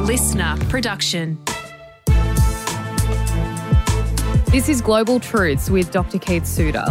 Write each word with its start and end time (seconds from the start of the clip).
listener 0.00 0.56
production. 0.68 1.38
This 4.50 4.68
is 4.68 4.80
Global 4.80 5.20
Truths 5.20 5.68
with 5.68 5.90
Dr. 5.90 6.18
Keith 6.18 6.46
Suter. 6.46 6.84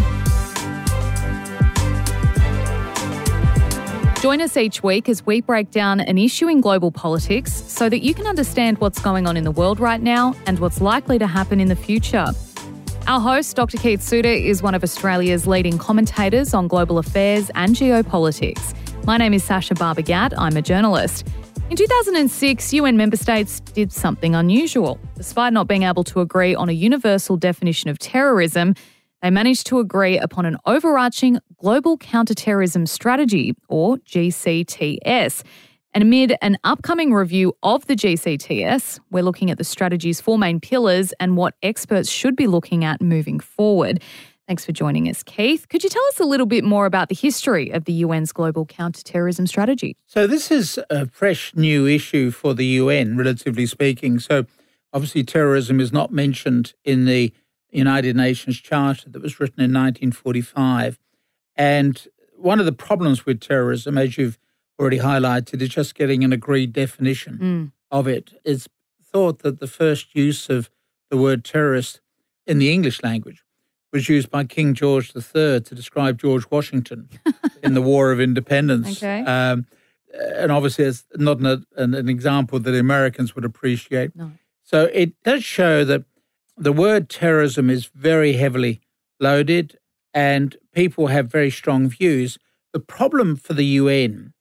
Join 4.22 4.42
us 4.42 4.58
each 4.58 4.84
week 4.84 5.10
as 5.10 5.26
we 5.26 5.42
break 5.42 5.72
down 5.72 6.00
an 6.00 6.18
issue 6.18 6.48
in 6.48 6.60
global 6.60 6.92
politics 6.92 7.54
so 7.54 7.88
that 7.88 8.00
you 8.00 8.14
can 8.14 8.28
understand 8.28 8.80
what's 8.80 9.00
going 9.00 9.28
on 9.28 9.38
in 9.38 9.44
the 9.44 9.52
world 9.52 9.80
right 9.80 10.02
now 10.02 10.36
and 10.46 10.60
what's 10.60 10.82
likely 10.82 11.18
to 11.20 11.28
happen 11.28 11.60
in 11.60 11.68
the 11.68 11.76
future. 11.76 12.28
Our 13.08 13.22
host, 13.22 13.56
Dr. 13.56 13.78
Keith 13.78 14.02
Suter, 14.02 14.28
is 14.28 14.62
one 14.62 14.76
of 14.76 14.84
Australia's 14.84 15.48
leading 15.48 15.78
commentators 15.78 16.54
on 16.54 16.68
global 16.68 16.98
affairs 16.98 17.50
and 17.56 17.76
geopolitics. 17.76 18.76
My 19.06 19.18
name 19.18 19.34
is 19.34 19.44
Sasha 19.44 19.76
Barbagat. 19.76 20.34
I'm 20.38 20.58
a 20.58 20.62
journalist. 20.62 21.26
In 21.70 21.76
2006, 21.76 22.72
UN 22.72 22.96
member 22.96 23.18
states 23.18 23.60
did 23.60 23.92
something 23.92 24.34
unusual. 24.34 24.98
Despite 25.18 25.52
not 25.52 25.68
being 25.68 25.84
able 25.84 26.06
to 26.06 26.22
agree 26.22 26.56
on 26.56 26.70
a 26.70 26.72
universal 26.72 27.36
definition 27.36 27.90
of 27.90 28.00
terrorism, 28.00 28.74
they 29.22 29.30
managed 29.30 29.68
to 29.68 29.80
agree 29.80 30.18
upon 30.18 30.46
an 30.46 30.56
overarching 30.66 31.40
Global 31.60 31.98
Counterterrorism 31.98 32.86
Strategy, 32.86 33.54
or 33.68 33.98
GCTS. 33.98 35.44
And 35.94 36.04
amid 36.04 36.38
an 36.42 36.58
upcoming 36.64 37.14
review 37.14 37.54
of 37.64 37.86
the 37.88 37.98
GCTS, 37.98 39.02
we're 39.12 39.24
looking 39.24 39.52
at 39.52 39.58
the 39.58 39.66
strategy's 39.66 40.22
four 40.22 40.38
main 40.38 40.62
pillars 40.62 41.12
and 41.20 41.36
what 41.36 41.56
experts 41.62 42.10
should 42.10 42.38
be 42.38 42.48
looking 42.48 42.86
at 42.86 43.02
moving 43.02 43.42
forward. 43.42 44.02
Thanks 44.48 44.64
for 44.64 44.72
joining 44.72 45.10
us, 45.10 45.24
Keith. 45.24 45.68
Could 45.68 45.84
you 45.84 45.90
tell 45.90 46.06
us 46.06 46.22
a 46.22 46.24
little 46.24 46.46
bit 46.46 46.64
more 46.64 46.86
about 46.86 47.10
the 47.10 47.16
history 47.16 47.70
of 47.70 47.84
the 47.84 48.04
UN's 48.04 48.32
global 48.32 48.66
counterterrorism 48.66 49.46
strategy? 49.46 49.98
So, 50.06 50.26
this 50.26 50.52
is 50.52 50.80
a 50.90 51.06
fresh 51.10 51.54
new 51.54 51.86
issue 51.86 52.32
for 52.32 52.54
the 52.54 52.66
UN, 52.66 53.18
relatively 53.18 53.66
speaking. 53.66 54.20
So, 54.20 54.46
obviously, 54.94 55.26
terrorism 55.26 55.82
is 55.82 55.92
not 55.92 56.14
mentioned 56.14 56.76
in 56.86 57.04
the 57.04 57.34
United 57.72 58.16
Nations 58.16 58.58
Charter 58.58 59.10
that 59.10 59.22
was 59.22 59.38
written 59.38 59.60
in 59.60 59.74
1945. 59.74 60.98
And 61.58 62.08
one 62.38 62.62
of 62.62 62.66
the 62.66 62.72
problems 62.72 63.26
with 63.26 63.42
terrorism, 63.42 63.98
as 63.98 64.18
you've 64.18 64.40
already 64.80 65.00
highlighted, 65.00 65.62
is 65.62 65.70
just 65.70 65.94
getting 65.94 66.24
an 66.24 66.32
agreed 66.32 66.72
definition 66.72 67.38
mm. 67.38 67.72
of 67.92 68.08
it. 68.08 68.32
It's 68.46 68.70
thought 69.04 69.40
that 69.40 69.60
the 69.60 69.68
first 69.68 70.16
use 70.16 70.50
of 70.50 70.70
the 71.10 71.18
word 71.18 71.44
terrorist 71.44 72.00
in 72.46 72.60
the 72.60 72.72
English 72.72 73.04
language 73.04 73.44
was 73.98 74.08
used 74.08 74.30
by 74.30 74.44
King 74.44 74.76
George 74.76 75.12
III 75.16 75.62
to 75.62 75.74
describe 75.74 76.20
George 76.20 76.46
Washington 76.52 77.10
in 77.64 77.74
the 77.74 77.82
War 77.82 78.12
of 78.12 78.22
Independence. 78.22 78.98
Okay. 78.98 79.22
Um, 79.22 79.66
and 80.14 80.52
obviously, 80.52 80.86
it's 80.86 81.04
not 81.16 81.40
an, 81.40 81.66
an, 81.76 81.96
an, 81.96 82.08
example 82.08 82.60
that 82.60 82.76
Americans 82.76 83.34
would 83.34 83.44
appreciate. 83.44 84.16
No. 84.16 84.32
So 84.62 84.84
it 84.94 85.14
does 85.24 85.44
show 85.44 85.84
that 85.84 86.04
the 86.56 86.72
word 86.72 87.10
terrorism 87.10 87.72
is 87.72 87.88
very 87.88 88.34
heavily 88.34 88.82
loaded 89.20 89.80
and 90.14 90.56
people 90.74 91.08
have 91.08 91.28
very 91.32 91.50
strong 91.50 91.90
views. 91.90 92.38
The 92.74 92.80
problem 92.80 93.36
for 93.36 93.54
the 93.54 93.66
UN, 93.82 94.34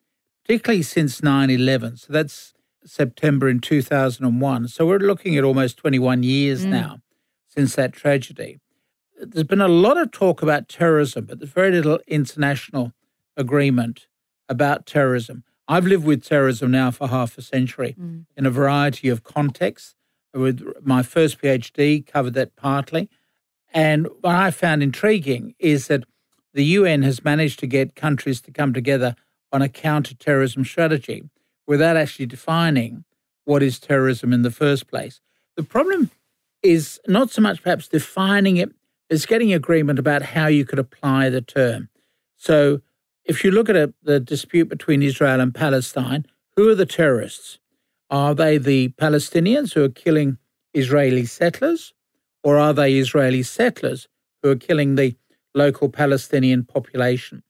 particularly 0.44 0.82
since 0.82 1.22
9 1.22 1.48
11, 1.48 1.96
so 1.96 2.12
that's 2.12 2.52
September 2.84 3.48
in 3.48 3.60
2001, 3.60 4.68
so 4.68 4.86
we're 4.86 4.98
looking 4.98 5.36
at 5.36 5.44
almost 5.44 5.78
21 5.78 6.22
years 6.22 6.66
mm. 6.66 6.68
now 6.68 7.00
since 7.48 7.74
that 7.74 7.94
tragedy 7.94 8.60
there's 9.32 9.46
been 9.46 9.60
a 9.60 9.68
lot 9.68 9.96
of 9.96 10.10
talk 10.10 10.42
about 10.42 10.68
terrorism, 10.68 11.26
but 11.26 11.38
there's 11.38 11.50
very 11.50 11.70
little 11.70 12.00
international 12.06 12.92
agreement 13.36 14.06
about 14.48 14.86
terrorism. 14.86 15.44
I've 15.68 15.86
lived 15.86 16.04
with 16.04 16.24
terrorism 16.24 16.70
now 16.70 16.90
for 16.90 17.08
half 17.08 17.36
a 17.36 17.42
century 17.42 17.96
mm. 17.98 18.26
in 18.36 18.46
a 18.46 18.50
variety 18.50 19.08
of 19.08 19.24
contexts. 19.24 19.94
With 20.32 20.62
my 20.82 21.02
first 21.02 21.40
PhD, 21.40 22.06
covered 22.06 22.34
that 22.34 22.56
partly. 22.56 23.08
And 23.72 24.06
what 24.20 24.34
I 24.34 24.50
found 24.50 24.82
intriguing 24.82 25.54
is 25.58 25.88
that 25.88 26.04
the 26.52 26.64
UN 26.64 27.02
has 27.02 27.24
managed 27.24 27.58
to 27.60 27.66
get 27.66 27.94
countries 27.94 28.40
to 28.42 28.50
come 28.50 28.72
together 28.72 29.16
on 29.52 29.62
a 29.62 29.68
counter-terrorism 29.68 30.64
strategy 30.64 31.24
without 31.66 31.96
actually 31.96 32.26
defining 32.26 33.04
what 33.44 33.62
is 33.62 33.78
terrorism 33.78 34.32
in 34.32 34.42
the 34.42 34.50
first 34.50 34.88
place. 34.88 35.20
The 35.56 35.62
problem 35.62 36.10
is 36.62 37.00
not 37.06 37.30
so 37.30 37.40
much 37.40 37.62
perhaps 37.62 37.88
defining 37.88 38.56
it 38.56 38.72
is 39.08 39.26
getting 39.26 39.52
agreement 39.52 39.98
about 39.98 40.22
how 40.22 40.46
you 40.46 40.64
could 40.64 40.78
apply 40.78 41.30
the 41.30 41.40
term. 41.40 41.88
So, 42.36 42.80
if 43.24 43.42
you 43.42 43.50
look 43.50 43.68
at 43.68 43.76
a, 43.76 43.92
the 44.02 44.20
dispute 44.20 44.68
between 44.68 45.02
Israel 45.02 45.40
and 45.40 45.54
Palestine, 45.54 46.26
who 46.54 46.68
are 46.68 46.74
the 46.74 46.86
terrorists? 46.86 47.58
Are 48.08 48.34
they 48.34 48.56
the 48.58 48.90
Palestinians 48.90 49.72
who 49.72 49.82
are 49.82 49.88
killing 49.88 50.38
Israeli 50.74 51.26
settlers, 51.26 51.92
or 52.44 52.56
are 52.56 52.72
they 52.72 52.94
Israeli 52.94 53.42
settlers 53.42 54.06
who 54.42 54.50
are 54.50 54.56
killing 54.56 54.94
the 54.94 55.16
local 55.54 55.88
Palestinian 55.88 56.64
population? 56.64 57.42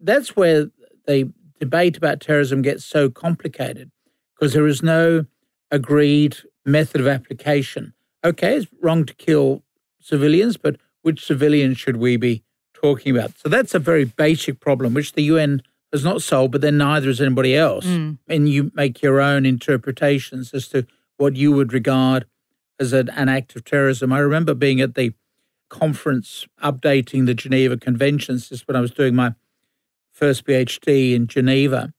That's 0.00 0.34
where 0.34 0.70
the 1.06 1.32
debate 1.60 1.96
about 1.96 2.20
terrorism 2.20 2.62
gets 2.62 2.84
so 2.84 3.08
complicated 3.08 3.90
because 4.34 4.52
there 4.52 4.66
is 4.66 4.82
no 4.82 5.26
agreed 5.70 6.36
method 6.64 7.00
of 7.00 7.06
application. 7.06 7.94
Okay, 8.24 8.56
it's 8.56 8.66
wrong 8.80 9.04
to 9.04 9.14
kill 9.14 9.62
civilians, 10.00 10.56
but 10.56 10.76
which 11.02 11.24
civilians 11.24 11.78
should 11.78 11.96
we 11.96 12.16
be 12.16 12.42
talking 12.72 13.16
about? 13.16 13.38
So 13.38 13.48
that's 13.48 13.74
a 13.74 13.78
very 13.78 14.04
basic 14.04 14.60
problem, 14.60 14.94
which 14.94 15.12
the 15.12 15.22
UN 15.24 15.62
has 15.92 16.04
not 16.04 16.22
solved, 16.22 16.52
but 16.52 16.60
then 16.60 16.78
neither 16.78 17.08
has 17.08 17.20
anybody 17.20 17.54
else. 17.54 17.84
Mm. 17.84 18.18
And 18.28 18.48
you 18.48 18.72
make 18.74 19.02
your 19.02 19.20
own 19.20 19.44
interpretations 19.44 20.54
as 20.54 20.68
to 20.68 20.86
what 21.18 21.36
you 21.36 21.52
would 21.52 21.72
regard 21.72 22.26
as 22.80 22.92
an, 22.92 23.10
an 23.10 23.28
act 23.28 23.54
of 23.54 23.64
terrorism. 23.64 24.12
I 24.12 24.18
remember 24.18 24.54
being 24.54 24.80
at 24.80 24.94
the 24.94 25.12
conference 25.68 26.46
updating 26.62 27.26
the 27.26 27.34
Geneva 27.34 27.76
Conventions, 27.76 28.48
just 28.48 28.66
when 28.66 28.76
I 28.76 28.80
was 28.80 28.90
doing 28.90 29.14
my 29.14 29.34
first 30.12 30.44
PhD 30.44 31.14
in 31.14 31.26
Geneva. 31.26 31.92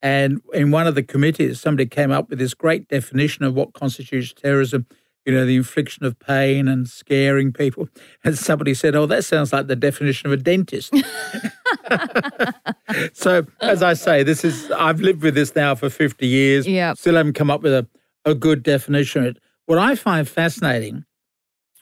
And 0.00 0.40
in 0.54 0.70
one 0.70 0.86
of 0.86 0.94
the 0.94 1.02
committees, 1.02 1.60
somebody 1.60 1.86
came 1.86 2.12
up 2.12 2.30
with 2.30 2.38
this 2.38 2.54
great 2.54 2.86
definition 2.88 3.44
of 3.44 3.54
what 3.54 3.72
constitutes 3.72 4.32
terrorism 4.32 4.86
you 5.28 5.34
know, 5.34 5.44
the 5.44 5.56
infliction 5.56 6.06
of 6.06 6.18
pain 6.18 6.68
and 6.68 6.88
scaring 6.88 7.52
people. 7.52 7.86
And 8.24 8.38
somebody 8.38 8.72
said, 8.72 8.96
Oh, 8.96 9.04
that 9.04 9.26
sounds 9.26 9.52
like 9.52 9.66
the 9.66 9.76
definition 9.76 10.26
of 10.26 10.32
a 10.32 10.42
dentist. 10.42 10.90
so, 13.12 13.46
as 13.60 13.82
I 13.82 13.92
say, 13.92 14.22
this 14.22 14.42
is, 14.42 14.70
I've 14.70 15.02
lived 15.02 15.22
with 15.22 15.34
this 15.34 15.54
now 15.54 15.74
for 15.74 15.90
50 15.90 16.26
years. 16.26 16.66
Yeah. 16.66 16.94
Still 16.94 17.16
haven't 17.16 17.34
come 17.34 17.50
up 17.50 17.60
with 17.60 17.74
a, 17.74 17.86
a 18.24 18.34
good 18.34 18.62
definition 18.62 19.20
of 19.20 19.36
it. 19.36 19.42
What 19.66 19.76
I 19.76 19.96
find 19.96 20.26
fascinating 20.26 21.04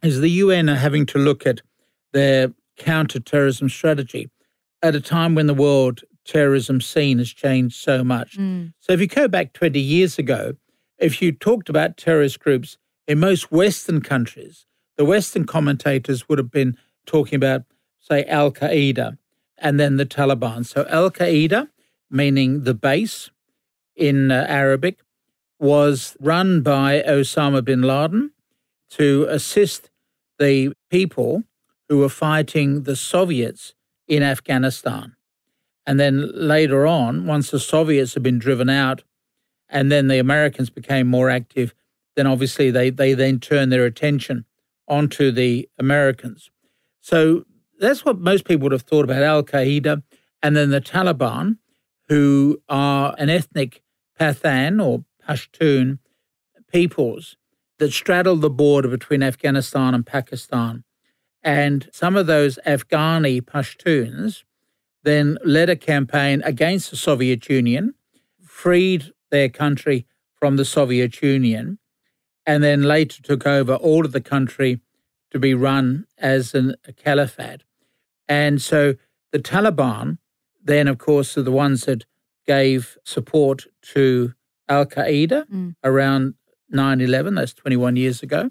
is 0.02 0.18
the 0.18 0.28
UN 0.28 0.68
are 0.68 0.74
having 0.74 1.06
to 1.06 1.18
look 1.18 1.46
at 1.46 1.60
their 2.12 2.52
counter-terrorism 2.78 3.68
strategy 3.68 4.28
at 4.82 4.96
a 4.96 5.00
time 5.00 5.36
when 5.36 5.46
the 5.46 5.54
world 5.54 6.00
terrorism 6.24 6.80
scene 6.80 7.18
has 7.18 7.32
changed 7.32 7.76
so 7.76 8.02
much. 8.02 8.38
Mm. 8.38 8.72
So 8.80 8.92
if 8.92 9.00
you 9.00 9.06
go 9.06 9.28
back 9.28 9.52
20 9.52 9.78
years 9.78 10.18
ago, 10.18 10.54
if 10.98 11.22
you 11.22 11.30
talked 11.30 11.68
about 11.68 11.96
terrorist 11.96 12.40
groups 12.40 12.76
in 13.06 13.18
most 13.18 13.52
Western 13.52 14.00
countries, 14.00 14.66
the 14.96 15.04
Western 15.04 15.44
commentators 15.44 16.28
would 16.28 16.38
have 16.38 16.50
been 16.50 16.76
talking 17.04 17.36
about, 17.36 17.62
say, 18.00 18.24
Al 18.24 18.50
Qaeda 18.50 19.18
and 19.58 19.78
then 19.78 19.96
the 19.96 20.06
Taliban. 20.06 20.64
So, 20.64 20.86
Al 20.88 21.10
Qaeda, 21.10 21.68
meaning 22.10 22.64
the 22.64 22.74
base 22.74 23.30
in 23.94 24.30
uh, 24.30 24.46
Arabic, 24.48 25.00
was 25.58 26.16
run 26.20 26.62
by 26.62 27.02
Osama 27.06 27.64
bin 27.64 27.82
Laden 27.82 28.32
to 28.90 29.26
assist 29.28 29.90
the 30.38 30.72
people 30.90 31.44
who 31.88 31.98
were 31.98 32.08
fighting 32.08 32.82
the 32.82 32.96
Soviets 32.96 33.74
in 34.06 34.22
Afghanistan. 34.22 35.16
And 35.86 36.00
then 36.00 36.30
later 36.34 36.86
on, 36.86 37.26
once 37.26 37.50
the 37.50 37.60
Soviets 37.60 38.14
had 38.14 38.22
been 38.22 38.38
driven 38.38 38.68
out, 38.68 39.04
and 39.68 39.90
then 39.90 40.08
the 40.08 40.18
Americans 40.18 40.68
became 40.68 41.06
more 41.06 41.30
active 41.30 41.74
then 42.16 42.26
obviously 42.26 42.70
they, 42.70 42.90
they 42.90 43.14
then 43.14 43.38
turn 43.38 43.68
their 43.68 43.84
attention 43.84 44.44
onto 44.88 45.30
the 45.30 45.68
Americans. 45.78 46.50
So 47.00 47.44
that's 47.78 48.04
what 48.04 48.18
most 48.18 48.44
people 48.44 48.64
would 48.64 48.72
have 48.72 48.82
thought 48.82 49.04
about 49.04 49.22
Al 49.22 49.42
Qaeda 49.42 50.02
and 50.42 50.56
then 50.56 50.70
the 50.70 50.80
Taliban, 50.80 51.58
who 52.08 52.60
are 52.68 53.14
an 53.18 53.28
ethnic 53.28 53.82
Pathan 54.18 54.84
or 54.84 55.04
Pashtun 55.26 55.98
peoples 56.72 57.36
that 57.78 57.92
straddle 57.92 58.36
the 58.36 58.50
border 58.50 58.88
between 58.88 59.22
Afghanistan 59.22 59.94
and 59.94 60.06
Pakistan. 60.06 60.84
And 61.42 61.88
some 61.92 62.16
of 62.16 62.26
those 62.26 62.58
Afghani 62.66 63.40
Pashtuns 63.40 64.42
then 65.04 65.38
led 65.44 65.68
a 65.68 65.76
campaign 65.76 66.42
against 66.44 66.90
the 66.90 66.96
Soviet 66.96 67.48
Union, 67.48 67.94
freed 68.42 69.12
their 69.30 69.48
country 69.48 70.06
from 70.34 70.56
the 70.56 70.64
Soviet 70.64 71.22
Union, 71.22 71.78
and 72.46 72.62
then 72.62 72.82
later 72.82 73.22
took 73.22 73.46
over 73.46 73.74
all 73.74 74.04
of 74.04 74.12
the 74.12 74.20
country 74.20 74.80
to 75.30 75.38
be 75.38 75.54
run 75.54 76.06
as 76.18 76.54
an, 76.54 76.74
a 76.86 76.92
caliphate. 76.92 77.62
And 78.28 78.62
so 78.62 78.94
the 79.32 79.38
Taliban, 79.38 80.18
then, 80.62 80.88
of 80.88 80.98
course, 80.98 81.36
are 81.36 81.42
the 81.42 81.50
ones 81.52 81.84
that 81.84 82.04
gave 82.46 82.96
support 83.04 83.66
to 83.94 84.34
Al 84.68 84.86
Qaeda 84.86 85.46
Mm. 85.48 85.74
around 85.84 86.34
9 86.70 87.00
11, 87.00 87.34
that's 87.34 87.54
21 87.54 87.96
years 87.96 88.22
ago. 88.22 88.50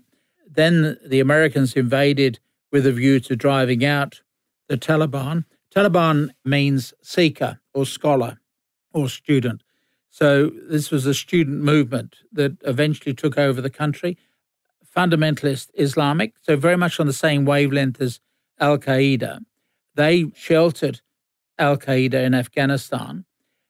Then 0.49 0.97
the 1.05 1.19
Americans 1.19 1.73
invaded 1.75 2.39
with 2.71 2.85
a 2.85 2.91
view 2.91 3.19
to 3.21 3.35
driving 3.35 3.83
out 3.85 4.21
the 4.67 4.77
Taliban. 4.77 5.45
Taliban 5.73 6.29
means 6.45 6.93
seeker 7.01 7.59
or 7.73 7.85
scholar 7.85 8.39
or 8.93 9.09
student. 9.09 9.61
So 10.15 10.49
this 10.69 10.91
was 10.91 11.05
a 11.05 11.13
student 11.13 11.61
movement 11.61 12.15
that 12.31 12.55
eventually 12.63 13.13
took 13.13 13.37
over 13.37 13.59
the 13.59 13.69
country, 13.69 14.17
fundamentalist 14.95 15.71
Islamic, 15.73 16.35
so 16.41 16.55
very 16.55 16.77
much 16.77 17.01
on 17.01 17.05
the 17.05 17.11
same 17.11 17.43
wavelength 17.43 17.99
as 17.99 18.21
Al 18.57 18.77
Qaeda. 18.77 19.39
They 19.95 20.31
sheltered 20.33 21.01
Al 21.59 21.75
Qaeda 21.75 22.13
in 22.13 22.33
Afghanistan. 22.33 23.25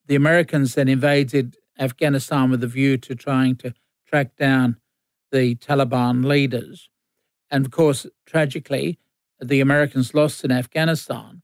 The 0.05 0.13
Americans 0.13 0.75
then 0.75 0.87
invaded 0.87 1.57
Afghanistan 1.79 2.51
with 2.51 2.63
a 2.63 2.67
view 2.67 2.99
to 2.99 3.15
trying 3.15 3.55
to 3.55 3.73
track 4.05 4.35
down 4.35 4.77
the 5.31 5.55
Taliban 5.55 6.25
leaders. 6.25 6.91
And 7.49 7.65
of 7.65 7.71
course, 7.71 8.05
tragically, 8.27 8.99
the 9.39 9.61
Americans 9.61 10.13
lost 10.13 10.45
in 10.45 10.51
Afghanistan 10.51 11.41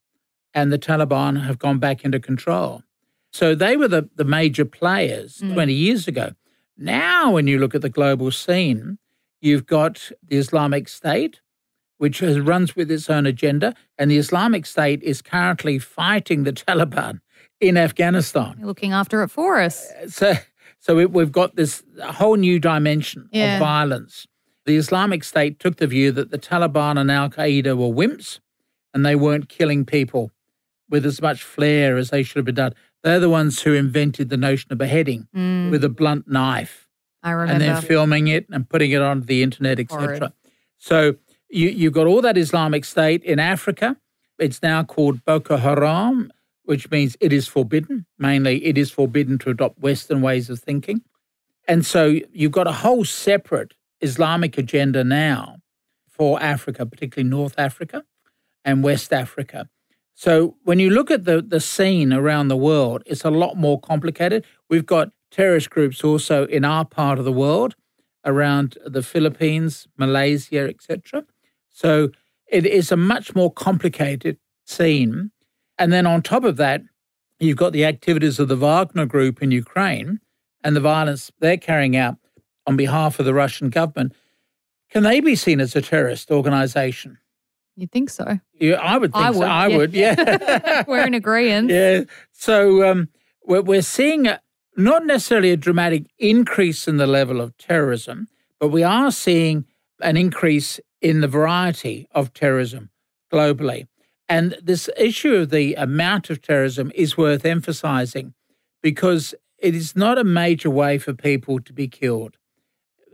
and 0.54 0.72
the 0.72 0.78
Taliban 0.78 1.44
have 1.44 1.58
gone 1.58 1.80
back 1.80 2.06
into 2.06 2.20
control. 2.20 2.84
So 3.32 3.56
they 3.56 3.78
were 3.78 3.88
the, 3.88 4.10
the 4.16 4.26
major 4.26 4.66
players 4.66 5.38
Mm. 5.40 5.54
20 5.54 5.74
years 5.74 6.08
ago. 6.08 6.32
Now, 6.78 7.32
when 7.32 7.48
you 7.48 7.60
look 7.60 7.76
at 7.76 7.82
the 7.82 7.90
global 7.90 8.32
scene, 8.32 8.98
you've 9.40 9.66
got 9.66 10.12
the 10.28 10.38
Islamic 10.38 10.88
State, 10.90 11.40
which 11.98 12.20
has, 12.20 12.40
runs 12.40 12.76
with 12.76 12.90
its 12.92 13.10
own 13.10 13.26
agenda, 13.26 13.74
and 13.98 14.10
the 14.12 14.18
Islamic 14.18 14.66
State 14.66 15.02
is 15.04 15.22
currently 15.22 15.80
fighting 15.80 16.44
the 16.44 16.54
Taliban 16.64 17.20
in 17.60 17.78
Afghanistan. 17.78 18.56
You're 18.58 18.68
looking 18.68 18.92
after 18.94 19.22
it 19.24 19.30
for 19.30 19.60
us. 19.62 19.88
So, 20.08 20.34
so 20.80 20.98
it, 21.00 21.12
we've 21.12 21.32
got 21.32 21.56
this 21.56 21.84
whole 22.04 22.36
new 22.36 22.60
dimension 22.60 23.30
Yeah. 23.32 23.54
of 23.56 23.60
violence. 23.60 24.26
The 24.66 24.76
Islamic 24.78 25.24
State 25.24 25.60
took 25.60 25.78
the 25.78 25.88
view 25.88 26.12
that 26.14 26.32
the 26.32 26.38
Taliban 26.40 27.00
and 27.00 27.10
Al 27.12 27.30
Qaeda 27.30 27.78
were 27.78 27.94
wimps, 27.94 28.40
and 28.94 29.06
they 29.06 29.16
weren't 29.16 29.48
killing 29.50 29.86
people 29.86 30.32
with 30.92 31.06
as 31.06 31.22
much 31.22 31.42
flair 31.42 31.98
as 31.98 32.10
they 32.12 32.22
should 32.22 32.36
have 32.38 32.46
been 32.46 32.56
done. 32.56 32.74
They're 33.02 33.20
the 33.20 33.30
ones 33.30 33.62
who 33.64 33.74
invented 33.74 34.30
the 34.30 34.38
notion 34.38 34.72
of 34.72 34.78
beheading 34.78 35.28
Mm, 35.36 35.72
with 35.72 35.84
a 35.84 35.90
blunt 35.90 36.28
knife 36.28 36.88
I 37.24 37.32
remember. 37.32 37.54
and 37.54 37.62
then 37.64 37.82
filming 37.82 38.28
it 38.28 38.46
and 38.52 38.70
putting 38.70 38.92
it 38.92 39.02
onto 39.02 39.26
the 39.26 39.42
internet, 39.42 39.80
etc. 39.80 40.34
So 40.78 41.16
you, 41.50 41.70
you've 41.70 41.94
got 41.94 42.06
all 42.06 42.22
that 42.22 42.38
Islamic 42.38 42.86
State 42.86 43.24
in 43.24 43.40
Africa. 43.40 43.98
It's 44.38 44.62
now 44.62 44.84
called 44.84 45.24
Boko 45.26 45.58
Haram, 45.58 46.32
which 46.66 46.92
means 46.92 47.16
it 47.20 47.32
is 47.34 47.48
forbidden. 47.48 48.06
Mainly, 48.20 48.64
it 48.66 48.78
is 48.78 48.92
forbidden 48.92 49.38
to 49.40 49.50
adopt 49.50 49.80
Western 49.80 50.22
ways 50.22 50.50
of 50.50 50.60
thinking. 50.60 51.02
And 51.68 51.86
so 51.86 52.20
you've 52.34 52.52
got 52.52 52.68
a 52.68 52.72
whole 52.72 53.06
separate 53.06 53.74
Islamic 54.02 54.58
agenda 54.58 55.04
now 55.04 55.58
for 56.10 56.42
Africa, 56.42 56.86
particularly 56.86 57.30
North 57.30 57.54
Africa 57.58 58.04
and 58.66 58.84
West 58.84 59.14
Africa. 59.14 59.70
So 60.22 60.56
when 60.66 60.78
you 60.78 60.92
look 60.92 61.10
at 61.10 61.26
the, 61.26 61.42
the 61.42 61.60
scene 61.60 62.14
around 62.14 62.50
the 62.50 62.56
world, 62.56 63.02
it's 63.08 63.26
a 63.26 63.32
lot 63.32 63.58
more 63.58 63.80
complicated. 63.80 64.46
We've 64.70 64.86
got 64.86 65.10
terrorist 65.32 65.72
groups 65.72 66.04
also 66.04 66.46
in 66.46 66.64
our 66.64 66.86
part 66.86 67.18
of 67.18 67.26
the 67.26 67.32
world, 67.32 67.74
around 68.24 68.78
the 68.86 69.02
Philippines, 69.02 69.88
Malaysia, 69.98 70.70
etc. 70.70 71.26
So 71.70 72.12
it 72.46 72.68
is 72.68 72.92
a 72.92 72.96
much 72.96 73.34
more 73.34 73.52
complicated 73.52 74.38
scene. 74.64 75.32
And 75.80 75.92
then 75.92 76.06
on 76.06 76.22
top 76.22 76.44
of 76.44 76.56
that, 76.58 76.84
you've 77.40 77.58
got 77.58 77.74
the 77.74 77.86
activities 77.86 78.38
of 78.38 78.48
the 78.48 78.56
Wagner 78.56 79.08
Group 79.08 79.42
in 79.42 79.50
Ukraine 79.50 80.20
and 80.64 80.76
the 80.76 80.82
violence 80.82 81.32
they're 81.40 81.58
carrying 81.58 81.98
out 81.98 82.18
on 82.68 82.78
behalf 82.78 83.18
of 83.18 83.26
the 83.26 83.34
Russian 83.34 83.72
government. 83.72 84.14
Can 84.92 85.02
they 85.02 85.20
be 85.20 85.36
seen 85.36 85.60
as 85.60 85.76
a 85.76 85.82
terrorist 85.82 86.30
organization? 86.30 87.18
You'd 87.76 87.92
think 87.92 88.10
so. 88.10 88.40
Yeah, 88.60 88.76
I 88.76 88.98
would 88.98 89.14
think 89.14 89.26
I 89.26 89.32
so. 89.32 89.40
would, 89.40 89.48
I 89.48 89.68
yeah. 89.68 89.78
would, 89.78 89.94
yeah. 89.94 90.84
We're 90.88 91.06
in 91.06 91.14
agreement. 91.14 91.70
Yeah. 91.70 92.04
So 92.32 92.90
um, 92.90 93.10
we're, 93.46 93.62
we're 93.62 93.82
seeing 93.82 94.28
a, 94.28 94.42
not 94.78 95.06
necessarily 95.06 95.52
a 95.52 95.58
dramatic 95.58 96.06
increase 96.20 96.88
in 96.88 96.98
the 96.98 97.08
level 97.08 97.42
of 97.42 97.58
terrorism, 97.58 98.28
but 98.60 98.70
we 98.70 98.84
are 98.84 99.12
seeing 99.12 99.66
an 100.02 100.18
increase 100.18 100.80
in 101.02 101.22
the 101.22 101.28
variety 101.28 102.08
of 102.12 102.34
terrorism 102.34 102.90
globally. 103.32 103.88
And 104.30 104.58
this 104.62 104.90
issue 104.98 105.36
of 105.36 105.50
the 105.50 105.76
amount 105.76 106.30
of 106.30 106.42
terrorism 106.42 106.92
is 106.96 107.18
worth 107.18 107.46
emphasizing 107.46 108.34
because 108.82 109.36
it 109.58 109.76
is 109.76 109.96
not 109.96 110.18
a 110.18 110.24
major 110.24 110.70
way 110.70 110.98
for 110.98 111.14
people 111.14 111.60
to 111.60 111.74
be 111.74 111.88
killed. 111.88 112.38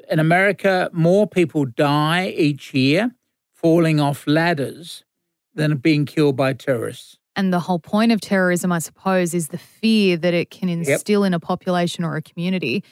In 0.10 0.20
America, 0.20 0.90
more 0.94 1.28
people 1.28 1.66
die 1.66 2.28
each 2.30 2.74
year 2.74 3.16
falling 3.62 4.00
off 4.00 4.26
ladders 4.28 5.04
than 5.56 5.78
being 5.78 6.06
killed 6.06 6.36
by 6.36 6.54
terrorists. 6.54 7.18
And 7.36 7.52
the 7.54 7.60
whole 7.60 7.80
point 7.80 8.12
of 8.12 8.22
terrorism, 8.22 8.72
I 8.72 8.80
suppose, 8.80 9.34
is 9.34 9.50
the 9.50 9.58
fear 9.58 10.18
that 10.18 10.34
it 10.34 10.50
can 10.50 10.70
instill 10.70 11.24
in 11.24 11.34
a 11.34 11.40
population 11.40 12.04
or 12.04 12.16
a 12.16 12.22
community. 12.22 12.84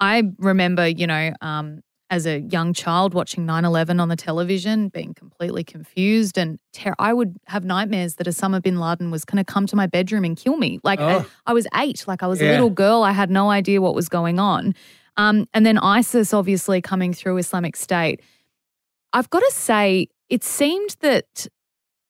I 0.00 0.24
remember, 0.38 0.86
you 0.88 1.06
know, 1.06 1.32
um, 1.40 1.80
as 2.10 2.26
a 2.26 2.40
young 2.40 2.74
child 2.74 3.14
watching 3.14 3.46
9 3.46 3.64
11 3.64 3.98
on 4.00 4.08
the 4.08 4.16
television, 4.16 4.88
being 4.88 5.14
completely 5.14 5.64
confused. 5.64 6.36
And 6.36 6.58
ter- 6.72 6.94
I 6.98 7.12
would 7.14 7.36
have 7.46 7.64
nightmares 7.64 8.16
that 8.16 8.26
Osama 8.26 8.62
bin 8.62 8.78
Laden 8.78 9.10
was 9.10 9.24
going 9.24 9.42
to 9.42 9.52
come 9.52 9.66
to 9.66 9.76
my 9.76 9.86
bedroom 9.86 10.24
and 10.24 10.36
kill 10.36 10.56
me. 10.58 10.80
Like, 10.84 11.00
I, 11.00 11.14
Oh. 11.14 11.26
I 11.46 11.52
was 11.54 11.66
eight, 11.76 12.04
like, 12.06 12.22
I 12.22 12.26
was 12.26 12.40
a 12.42 12.50
little 12.50 12.70
girl. 12.70 13.02
I 13.02 13.12
had 13.12 13.30
no 13.30 13.50
idea 13.50 13.80
what 13.80 13.94
was 13.94 14.08
going 14.08 14.38
on. 14.38 14.74
Um, 15.16 15.46
and 15.54 15.64
then 15.64 15.78
ISIS, 15.78 16.34
obviously, 16.34 16.82
coming 16.82 17.14
through 17.14 17.38
Islamic 17.38 17.74
State. 17.76 18.20
I've 19.14 19.30
got 19.30 19.40
to 19.40 19.50
say, 19.52 20.08
it 20.28 20.44
seemed 20.44 20.96
that 21.00 21.46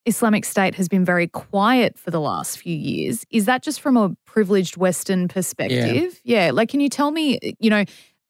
Islamic 0.07 0.45
State 0.45 0.75
has 0.75 0.89
been 0.89 1.05
very 1.05 1.29
quiet 1.29 1.97
for 1.99 2.11
the 2.11 2.21
last 2.21 2.59
few 2.59 2.75
years. 2.75 3.25
Is 3.31 3.45
that 3.45 3.63
just 3.63 3.81
from 3.81 3.97
a 3.97 4.11
privileged 4.27 4.77
Western 4.77 5.29
perspective? 5.29 6.21
Yeah. 6.25 6.51
Like, 6.53 6.69
can 6.71 6.81
you 6.81 6.89
tell 6.89 7.11
me, 7.13 7.39
you 7.61 7.71
know, 7.71 7.85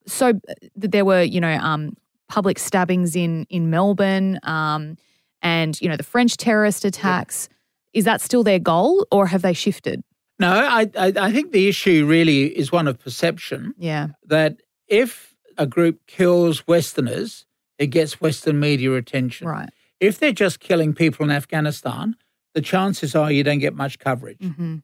so 0.07 0.29
uh, 0.31 0.55
there 0.77 1.05
were, 1.07 1.23
you 1.23 1.41
know, 1.41 1.55
um, 1.57 1.97
public 2.29 2.59
stabbings 2.59 3.15
in 3.17 3.47
in 3.49 3.71
Melbourne, 3.71 4.39
um, 4.43 4.97
and 5.43 5.81
you 5.81 5.89
know 5.89 5.97
the 5.97 6.03
French 6.03 6.37
terrorist 6.37 6.85
attacks. 6.85 7.49
Is 7.93 8.05
that 8.05 8.21
still 8.21 8.43
their 8.43 8.59
goal, 8.59 9.07
or 9.13 9.27
have 9.29 9.43
they 9.43 9.53
shifted? 9.53 10.03
No, 10.41 10.51
I, 10.51 10.91
I, 10.99 11.13
I 11.17 11.33
think 11.33 11.53
the 11.53 11.69
issue 11.69 12.07
really 12.07 12.47
is 12.59 12.73
one 12.73 12.89
of 12.89 12.99
perception 12.99 13.73
Yeah. 13.79 14.09
that 14.27 14.63
if 14.89 15.35
a 15.57 15.65
group 15.67 16.05
kills 16.09 16.67
Westerners, 16.67 17.47
it 17.79 17.89
gets 17.89 18.21
Western 18.21 18.61
media 18.61 18.93
attention. 18.95 19.47
Right. 19.49 19.71
If 20.01 20.19
they're 20.19 20.33
just 20.33 20.61
killing 20.61 20.95
people 20.95 21.25
in 21.25 21.31
Afghanistan, 21.31 22.17
the 22.55 22.61
chances 22.61 23.15
are 23.15 23.33
you 23.33 23.43
don't 23.43 23.59
get 23.59 23.75
much 23.75 23.99
coverage 23.99 24.39
hmm 24.43 24.77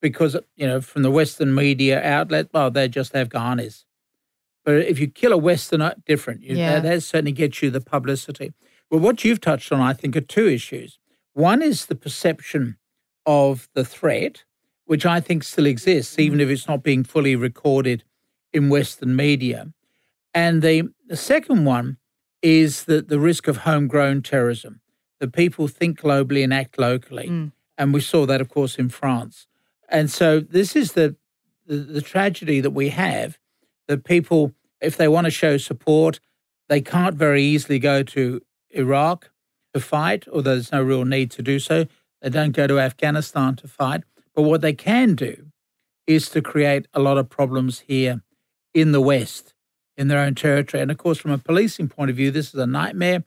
because, 0.00 0.36
you 0.56 0.66
know, 0.66 0.80
from 0.80 1.02
the 1.02 1.12
Western 1.12 1.54
media 1.54 2.02
outlet, 2.02 2.48
well, 2.52 2.72
they're 2.72 2.88
just 2.88 3.12
Afghanis. 3.12 3.84
But 4.64 4.74
if 4.78 4.98
you 4.98 5.06
kill 5.06 5.32
a 5.32 5.38
Westerner, 5.38 5.94
different. 6.04 6.42
You, 6.42 6.56
Yeah. 6.56 6.80
that, 6.80 6.82
that 6.82 7.02
certainly 7.04 7.30
gets 7.30 7.62
you 7.62 7.70
the 7.70 7.80
publicity. 7.80 8.52
Well, 8.90 9.00
what 9.00 9.24
you've 9.24 9.40
touched 9.40 9.70
on, 9.70 9.80
I 9.80 9.92
think, 9.92 10.16
are 10.16 10.20
two 10.20 10.48
issues. 10.48 10.98
One 11.34 11.62
is 11.62 11.86
the 11.86 11.94
perception 11.94 12.78
of 13.24 13.68
the 13.74 13.84
threat, 13.84 14.42
which 14.86 15.06
I 15.06 15.20
think 15.20 15.44
still 15.44 15.66
exists, 15.66 16.18
even 16.18 16.40
if 16.40 16.48
it's 16.48 16.66
not 16.66 16.82
being 16.82 17.04
fully 17.04 17.36
recorded 17.36 18.02
in 18.52 18.68
Western 18.68 19.14
media. 19.14 19.72
And 20.34 20.62
the, 20.62 20.88
the 21.06 21.16
second 21.16 21.64
one 21.64 21.98
is 22.42 22.84
that 22.84 23.08
the 23.08 23.20
risk 23.20 23.48
of 23.48 23.58
homegrown 23.58 24.22
terrorism, 24.22 24.80
that 25.20 25.32
people 25.32 25.68
think 25.68 26.00
globally 26.00 26.42
and 26.42 26.52
act 26.52 26.78
locally. 26.78 27.28
Mm. 27.28 27.52
And 27.78 27.94
we 27.94 28.00
saw 28.00 28.26
that, 28.26 28.40
of 28.40 28.48
course, 28.48 28.76
in 28.76 28.88
France. 28.88 29.46
And 29.88 30.10
so 30.10 30.40
this 30.40 30.76
is 30.76 30.92
the, 30.92 31.16
the, 31.66 31.76
the 31.76 32.02
tragedy 32.02 32.60
that 32.60 32.70
we 32.70 32.88
have 32.90 33.38
that 33.88 34.04
people, 34.04 34.52
if 34.80 34.96
they 34.96 35.08
want 35.08 35.26
to 35.26 35.30
show 35.30 35.56
support, 35.56 36.20
they 36.68 36.80
can't 36.80 37.14
very 37.14 37.42
easily 37.42 37.78
go 37.78 38.02
to 38.02 38.40
Iraq 38.70 39.30
to 39.74 39.80
fight, 39.80 40.26
or 40.30 40.42
there's 40.42 40.72
no 40.72 40.82
real 40.82 41.04
need 41.04 41.30
to 41.32 41.42
do 41.42 41.58
so. 41.58 41.86
They 42.20 42.30
don't 42.30 42.52
go 42.52 42.66
to 42.66 42.78
Afghanistan 42.78 43.56
to 43.56 43.68
fight. 43.68 44.02
But 44.34 44.42
what 44.42 44.60
they 44.60 44.72
can 44.72 45.14
do 45.14 45.48
is 46.06 46.28
to 46.30 46.42
create 46.42 46.86
a 46.92 47.00
lot 47.00 47.18
of 47.18 47.28
problems 47.28 47.80
here 47.80 48.22
in 48.74 48.92
the 48.92 49.00
West, 49.00 49.51
in 49.96 50.08
their 50.08 50.18
own 50.18 50.34
territory. 50.34 50.82
And 50.82 50.90
of 50.90 50.98
course, 50.98 51.18
from 51.18 51.30
a 51.30 51.38
policing 51.38 51.88
point 51.88 52.10
of 52.10 52.16
view, 52.16 52.30
this 52.30 52.48
is 52.48 52.60
a 52.60 52.66
nightmare 52.66 53.24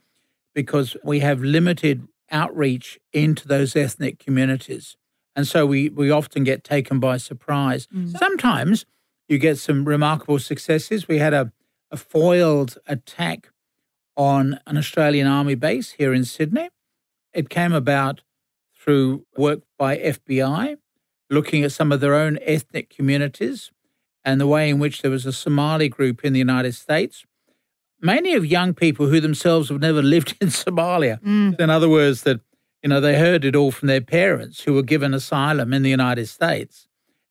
because 0.53 0.95
we 1.03 1.19
have 1.19 1.41
limited 1.41 2.07
outreach 2.31 3.00
into 3.13 3.48
those 3.48 3.75
ethnic 3.75 4.19
communities. 4.19 4.98
And 5.36 5.48
so 5.48 5.65
we, 5.65 5.89
we 5.89 6.10
often 6.10 6.43
get 6.43 6.63
taken 6.63 7.00
by 7.00 7.17
surprise. 7.17 7.88
Mm. 7.88 8.17
Sometimes 8.17 8.86
you 9.27 9.38
get 9.38 9.57
some 9.57 9.86
remarkable 9.86 10.39
successes. 10.39 11.07
We 11.07 11.19
had 11.19 11.34
a, 11.34 11.51
a 11.91 11.98
foiled 11.98 12.77
attack 12.88 13.50
on 14.15 14.60
an 14.65 14.77
Australian 14.77 15.27
Army 15.27 15.55
base 15.55 15.91
here 15.91 16.13
in 16.13 16.24
Sydney. 16.24 16.69
It 17.34 17.50
came 17.50 17.74
about 17.74 18.22
through 18.74 19.25
work 19.36 19.62
by 19.77 19.98
FBI, 19.98 20.77
looking 21.29 21.63
at 21.63 21.72
some 21.74 21.91
of 21.91 22.00
their 22.00 22.15
own 22.15 22.39
ethnic 22.41 22.89
communities 22.89 23.72
and 24.25 24.41
the 24.41 24.48
way 24.48 24.70
in 24.70 24.79
which 24.79 25.03
there 25.03 25.12
was 25.12 25.25
a 25.25 25.32
Somali 25.32 25.88
group 25.88 26.25
in 26.25 26.34
the 26.34 26.39
United 26.39 26.74
States, 26.74 27.24
mainly 28.01 28.34
of 28.34 28.46
young 28.46 28.74
people 28.74 29.08
who 29.08 29.22
themselves 29.22 29.70
have 29.70 29.79
never 29.79 30.01
lived 30.15 30.36
in 30.41 30.48
Somalia. 30.50 31.22
Mm. 31.22 31.60
In 31.60 31.70
other 31.70 31.88
words, 31.88 32.24
that 32.24 32.41
you 32.82 32.89
know 32.89 33.00
they 33.00 33.17
heard 33.17 33.46
it 33.46 33.55
all 33.55 33.72
from 33.72 33.88
their 33.88 34.01
parents 34.01 34.63
who 34.63 34.74
were 34.74 34.84
given 34.84 35.13
asylum 35.13 35.74
in 35.74 35.84
the 35.84 35.89
United 35.89 36.27
States, 36.27 36.88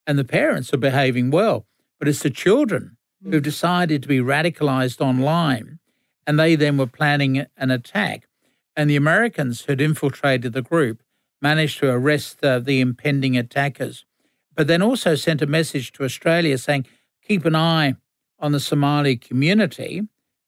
and 0.06 0.18
the 0.18 0.24
parents 0.24 0.72
are 0.72 0.78
behaving 0.78 1.30
well, 1.30 1.66
but 1.98 2.08
it's 2.08 2.22
the 2.22 2.30
children 2.30 2.96
mm. 3.22 3.32
who've 3.32 3.42
decided 3.42 4.02
to 4.02 4.08
be 4.08 4.18
radicalized 4.18 5.00
online, 5.00 5.80
and 6.26 6.38
they 6.38 6.54
then 6.54 6.78
were 6.78 6.86
planning 6.86 7.44
an 7.56 7.70
attack, 7.72 8.28
and 8.76 8.88
the 8.88 8.96
Americans 8.96 9.62
who'd 9.62 9.80
infiltrated 9.80 10.52
the 10.52 10.62
group 10.62 11.02
managed 11.42 11.78
to 11.80 11.90
arrest 11.90 12.42
uh, 12.42 12.58
the 12.58 12.80
impending 12.80 13.36
attackers, 13.36 14.06
but 14.54 14.66
then 14.66 14.82
also 14.82 15.14
sent 15.14 15.42
a 15.42 15.46
message 15.46 15.92
to 15.92 16.04
Australia 16.04 16.58
saying, 16.58 16.86
keep 17.26 17.44
an 17.44 17.56
eye 17.56 17.96
on 18.38 18.52
the 18.52 18.60
Somali 18.60 19.16
community 19.16 20.02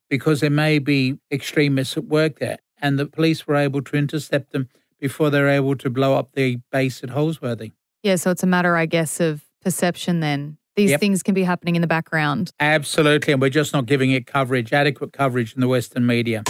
because 0.09 0.41
there 0.41 0.51
may 0.51 0.79
be 0.79 1.19
extremists 1.31 1.97
at 1.97 2.05
work 2.05 2.39
there. 2.39 2.59
And 2.81 2.99
the 2.99 3.07
police 3.07 3.47
were 3.47 3.57
able 3.57 3.83
to 3.83 3.97
intercept 3.97 4.53
them 4.53 4.69
before 5.01 5.31
they 5.31 5.41
were 5.41 5.49
able 5.49 5.77
to 5.77 5.91
blow 5.91 6.15
up 6.15 6.33
the 6.33 6.59
base 6.71 7.03
at 7.03 7.11
Holsworthy. 7.11 7.73
Yeah, 8.03 8.17
so 8.17 8.31
it's 8.31 8.43
a 8.43 8.47
matter, 8.47 8.77
I 8.77 8.87
guess, 8.87 9.21
of 9.21 9.45
perception 9.63 10.21
then. 10.21 10.59
These 10.77 10.91
yep. 10.91 11.01
things 11.01 11.23
can 11.23 11.35
be 11.35 11.43
happening 11.43 11.75
in 11.75 11.81
the 11.81 11.89
background. 11.89 12.53
Absolutely. 12.61 13.33
And 13.33 13.41
we're 13.41 13.49
just 13.49 13.73
not 13.73 13.87
giving 13.87 14.11
it 14.11 14.27
coverage, 14.27 14.73
adequate 14.75 15.13
coverage 15.13 15.55
in 15.55 15.61
the 15.61 15.69
Western 15.69 16.07
media. 16.07 16.45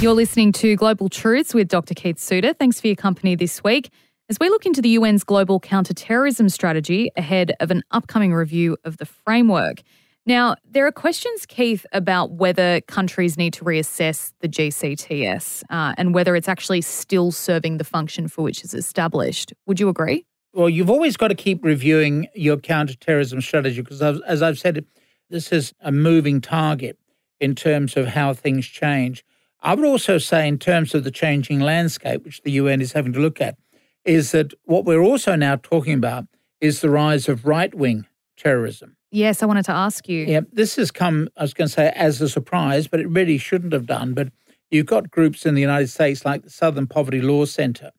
You're 0.00 0.14
listening 0.14 0.52
to 0.52 0.76
Global 0.76 1.10
Truths 1.10 1.52
with 1.52 1.68
Dr. 1.68 1.92
Keith 1.92 2.18
Suter. 2.18 2.54
Thanks 2.54 2.80
for 2.80 2.86
your 2.86 2.96
company 2.96 3.34
this 3.34 3.62
week 3.62 3.92
as 4.30 4.38
we 4.40 4.48
look 4.48 4.64
into 4.64 4.80
the 4.80 4.94
UN's 4.96 5.24
global 5.24 5.60
counterterrorism 5.60 6.48
strategy 6.48 7.10
ahead 7.18 7.52
of 7.60 7.70
an 7.70 7.82
upcoming 7.90 8.32
review 8.32 8.78
of 8.86 8.96
the 8.96 9.04
framework. 9.04 9.82
Now, 10.24 10.56
there 10.64 10.86
are 10.86 10.90
questions, 10.90 11.44
Keith, 11.44 11.84
about 11.92 12.32
whether 12.32 12.80
countries 12.80 13.36
need 13.36 13.52
to 13.52 13.64
reassess 13.66 14.32
the 14.40 14.48
GCTS 14.48 15.64
uh, 15.68 15.92
and 15.98 16.14
whether 16.14 16.34
it's 16.34 16.48
actually 16.48 16.80
still 16.80 17.30
serving 17.30 17.76
the 17.76 17.84
function 17.84 18.26
for 18.26 18.40
which 18.40 18.64
it's 18.64 18.72
established. 18.72 19.52
Would 19.66 19.80
you 19.80 19.90
agree? 19.90 20.24
Well, 20.54 20.70
you've 20.70 20.88
always 20.88 21.18
got 21.18 21.28
to 21.28 21.34
keep 21.34 21.62
reviewing 21.62 22.26
your 22.34 22.56
counterterrorism 22.56 23.42
strategy 23.42 23.82
because, 23.82 24.00
as 24.00 24.40
I've 24.40 24.58
said, 24.58 24.82
this 25.28 25.52
is 25.52 25.74
a 25.82 25.92
moving 25.92 26.40
target 26.40 26.98
in 27.38 27.54
terms 27.54 27.98
of 27.98 28.06
how 28.06 28.32
things 28.32 28.66
change. 28.66 29.26
I 29.62 29.74
would 29.74 29.84
also 29.84 30.18
say, 30.18 30.48
in 30.48 30.58
terms 30.58 30.94
of 30.94 31.04
the 31.04 31.10
changing 31.10 31.60
landscape, 31.60 32.24
which 32.24 32.42
the 32.42 32.52
UN 32.52 32.80
is 32.80 32.92
having 32.92 33.12
to 33.12 33.20
look 33.20 33.40
at, 33.40 33.56
is 34.04 34.32
that 34.32 34.54
what 34.64 34.84
we're 34.84 35.02
also 35.02 35.36
now 35.36 35.56
talking 35.56 35.94
about 35.94 36.26
is 36.60 36.80
the 36.80 36.90
rise 36.90 37.28
of 37.28 37.44
right 37.44 37.74
wing 37.74 38.06
terrorism. 38.36 38.96
Yes, 39.10 39.42
I 39.42 39.46
wanted 39.46 39.64
to 39.66 39.72
ask 39.72 40.08
you. 40.08 40.24
Yeah, 40.24 40.40
this 40.52 40.76
has 40.76 40.90
come, 40.90 41.28
I 41.36 41.42
was 41.42 41.52
going 41.52 41.68
to 41.68 41.72
say, 41.72 41.92
as 41.94 42.20
a 42.20 42.28
surprise, 42.28 42.86
but 42.86 43.00
it 43.00 43.08
really 43.08 43.38
shouldn't 43.38 43.72
have 43.72 43.86
done. 43.86 44.14
But 44.14 44.28
you've 44.70 44.86
got 44.86 45.10
groups 45.10 45.44
in 45.44 45.54
the 45.54 45.60
United 45.60 45.88
States 45.88 46.24
like 46.24 46.42
the 46.42 46.50
Southern 46.50 46.86
Poverty 46.86 47.20
Law 47.20 47.44
Center 47.44 47.90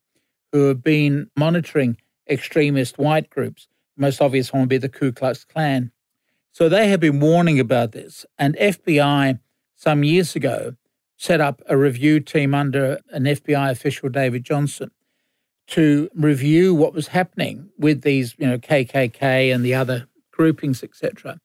who 0.52 0.68
have 0.68 0.84
been 0.84 1.30
monitoring 1.38 1.98
extremist 2.30 2.98
white 2.98 3.30
groups. 3.30 3.68
The 3.98 4.02
most 4.02 4.22
obvious 4.22 4.52
one 4.52 4.62
would 4.62 4.70
be 4.70 4.78
the 4.78 4.90
Ku 4.90 5.12
Klux 5.12 5.46
Klan. 5.46 5.92
So 6.52 6.70
they 6.70 6.90
have 6.90 7.00
been 7.00 7.20
warning 7.20 7.60
about 7.60 7.92
this. 7.92 8.26
And 8.38 8.56
FBI, 8.56 9.40
some 9.76 10.04
years 10.04 10.36
ago, 10.36 10.76
set 11.22 11.40
up 11.40 11.62
a 11.68 11.78
review 11.78 12.20
team 12.20 12.56
under 12.56 13.00
an 13.12 13.26
FBI 13.26 13.70
official, 13.70 14.10
David 14.10 14.44
Johnson, 14.44 14.90
to 15.68 16.10
review 16.16 16.74
what 16.74 16.96
was 16.96 17.10
happening 17.10 17.70
with 17.78 18.02
these, 18.02 18.34
you 18.40 18.48
know, 18.48 18.58
KKK 18.58 19.54
and 19.54 19.64
the 19.64 19.76
other 19.76 20.08
groupings, 20.32 20.82
etc. 20.82 21.40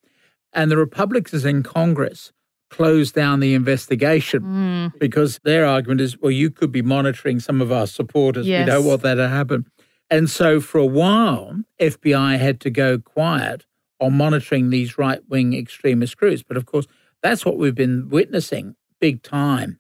And 0.55 0.71
the 0.71 0.79
Republicans 0.79 1.45
in 1.45 1.63
Congress 1.63 2.33
closed 2.71 3.15
down 3.15 3.41
the 3.41 3.53
investigation 3.53 4.41
mm. 4.41 4.99
because 4.99 5.41
their 5.45 5.67
argument 5.67 6.01
is, 6.01 6.17
well, 6.17 6.31
you 6.31 6.51
could 6.51 6.73
be 6.73 6.81
monitoring 6.81 7.39
some 7.39 7.61
of 7.61 7.71
our 7.71 7.87
supporters. 7.87 8.47
Yes. 8.47 8.65
We 8.65 8.73
don't 8.73 8.87
want 8.87 9.03
that 9.03 9.17
to 9.17 9.29
happen. 9.29 9.67
And 10.09 10.31
so 10.31 10.59
for 10.59 10.79
a 10.79 10.87
while, 10.87 11.55
FBI 11.79 12.39
had 12.39 12.61
to 12.61 12.71
go 12.71 12.99
quiet 12.99 13.67
on 14.01 14.17
monitoring 14.17 14.71
these 14.71 14.97
right 14.97 15.21
wing 15.29 15.53
extremist 15.53 16.17
groups. 16.17 16.43
But 16.43 16.57
of 16.57 16.65
course, 16.65 16.87
that's 17.23 17.45
what 17.45 17.59
we've 17.59 17.75
been 17.75 18.09
witnessing 18.09 18.75
big 19.01 19.23
time 19.23 19.79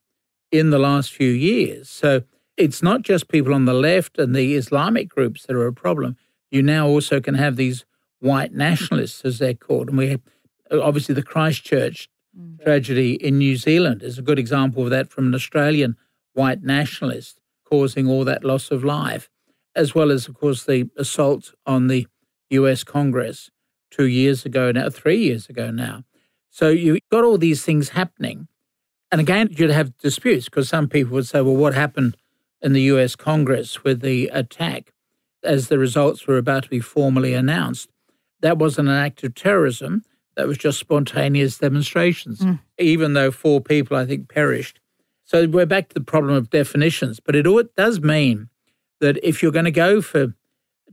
in 0.51 0.71
the 0.71 0.79
last 0.79 1.13
few 1.13 1.31
years. 1.31 1.89
So 1.89 2.23
it's 2.57 2.83
not 2.83 3.03
just 3.03 3.29
people 3.29 3.53
on 3.53 3.65
the 3.65 3.75
left 3.75 4.19
and 4.19 4.35
the 4.35 4.55
Islamic 4.55 5.09
groups 5.09 5.47
that 5.47 5.57
are 5.57 5.67
a 5.67 5.73
problem. 5.73 6.17
You 6.51 6.63
now 6.63 6.87
also 6.87 7.21
can 7.21 7.35
have 7.35 7.57
these 7.57 7.85
white 8.21 8.53
nationalists, 8.53 9.25
as 9.25 9.39
they're 9.39 9.55
called. 9.55 9.89
And 9.89 9.99
we 9.99 10.11
have 10.11 10.21
obviously 10.71 11.15
the 11.15 11.23
Christchurch 11.23 12.09
mm. 12.39 12.63
tragedy 12.63 13.15
in 13.15 13.39
New 13.39 13.57
Zealand 13.57 14.03
is 14.03 14.19
a 14.19 14.23
good 14.23 14.39
example 14.39 14.85
of 14.85 14.91
that 14.91 15.11
from 15.11 15.27
an 15.27 15.35
Australian 15.35 15.97
white 16.33 16.63
nationalist 16.63 17.39
causing 17.65 18.09
all 18.09 18.25
that 18.25 18.45
loss 18.45 18.71
of 18.71 18.85
life, 18.85 19.29
as 19.75 19.95
well 19.95 20.11
as, 20.11 20.29
of 20.29 20.35
course, 20.35 20.65
the 20.65 20.89
assault 20.97 21.53
on 21.67 21.89
the 21.89 22.07
US 22.51 22.85
Congress 22.85 23.51
two 23.91 24.07
years 24.07 24.45
ago 24.45 24.71
now, 24.71 24.89
three 24.89 25.19
years 25.19 25.49
ago 25.49 25.71
now. 25.71 26.05
So 26.51 26.69
you've 26.69 27.01
got 27.11 27.25
all 27.25 27.39
these 27.39 27.65
things 27.65 27.91
happening. 27.91 28.49
And 29.17 29.23
again, 29.23 29.49
you'd 29.51 29.71
have 29.71 29.97
disputes 29.97 30.45
because 30.45 30.69
some 30.69 30.91
people 30.91 31.15
would 31.15 31.27
say, 31.27 31.41
well, 31.41 31.57
what 31.57 31.73
happened 31.73 32.19
in 32.61 32.75
the 32.75 32.83
US 32.83 33.17
Congress 33.17 33.83
with 33.83 34.03
the 34.03 34.27
attack 34.27 34.93
as 35.43 35.69
the 35.69 35.79
results 35.79 36.27
were 36.27 36.37
about 36.37 36.65
to 36.65 36.69
be 36.69 36.81
formally 36.81 37.33
announced? 37.33 37.89
That 38.43 38.59
wasn't 38.59 38.91
an 38.91 38.95
act 38.95 39.25
of 39.25 39.35
terrorism. 39.35 40.05
That 40.37 40.47
was 40.47 40.59
just 40.59 40.79
spontaneous 40.79 41.57
demonstrations, 41.57 42.41
mm. 42.41 42.61
even 42.79 43.15
though 43.15 43.31
four 43.31 43.63
people, 43.63 43.97
I 43.97 44.05
think, 44.05 44.29
perished. 44.29 44.81
So 45.25 45.49
we're 45.49 45.65
back 45.65 45.89
to 45.89 45.95
the 45.95 46.05
problem 46.05 46.35
of 46.35 46.51
definitions. 46.51 47.19
But 47.19 47.37
it, 47.37 47.47
it 47.47 47.75
does 47.75 48.03
mean 48.03 48.51
that 49.01 49.19
if 49.23 49.43
you're 49.43 49.51
going 49.51 49.65
to 49.65 49.71
go 49.71 50.03
for 50.03 50.35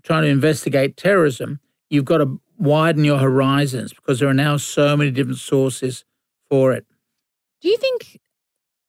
trying 0.02 0.24
to 0.24 0.30
investigate 0.30 0.96
terrorism, 0.96 1.60
you've 1.90 2.06
got 2.06 2.20
to 2.20 2.40
widen 2.58 3.04
your 3.04 3.18
horizons 3.18 3.92
because 3.92 4.22
there 4.22 4.30
are 4.30 4.34
now 4.34 4.56
so 4.56 4.96
many 4.96 5.12
different 5.12 5.40
sources 5.40 6.06
for 6.50 6.72
it. 6.72 6.86
Do 7.64 7.70
you 7.70 7.78
think 7.78 8.20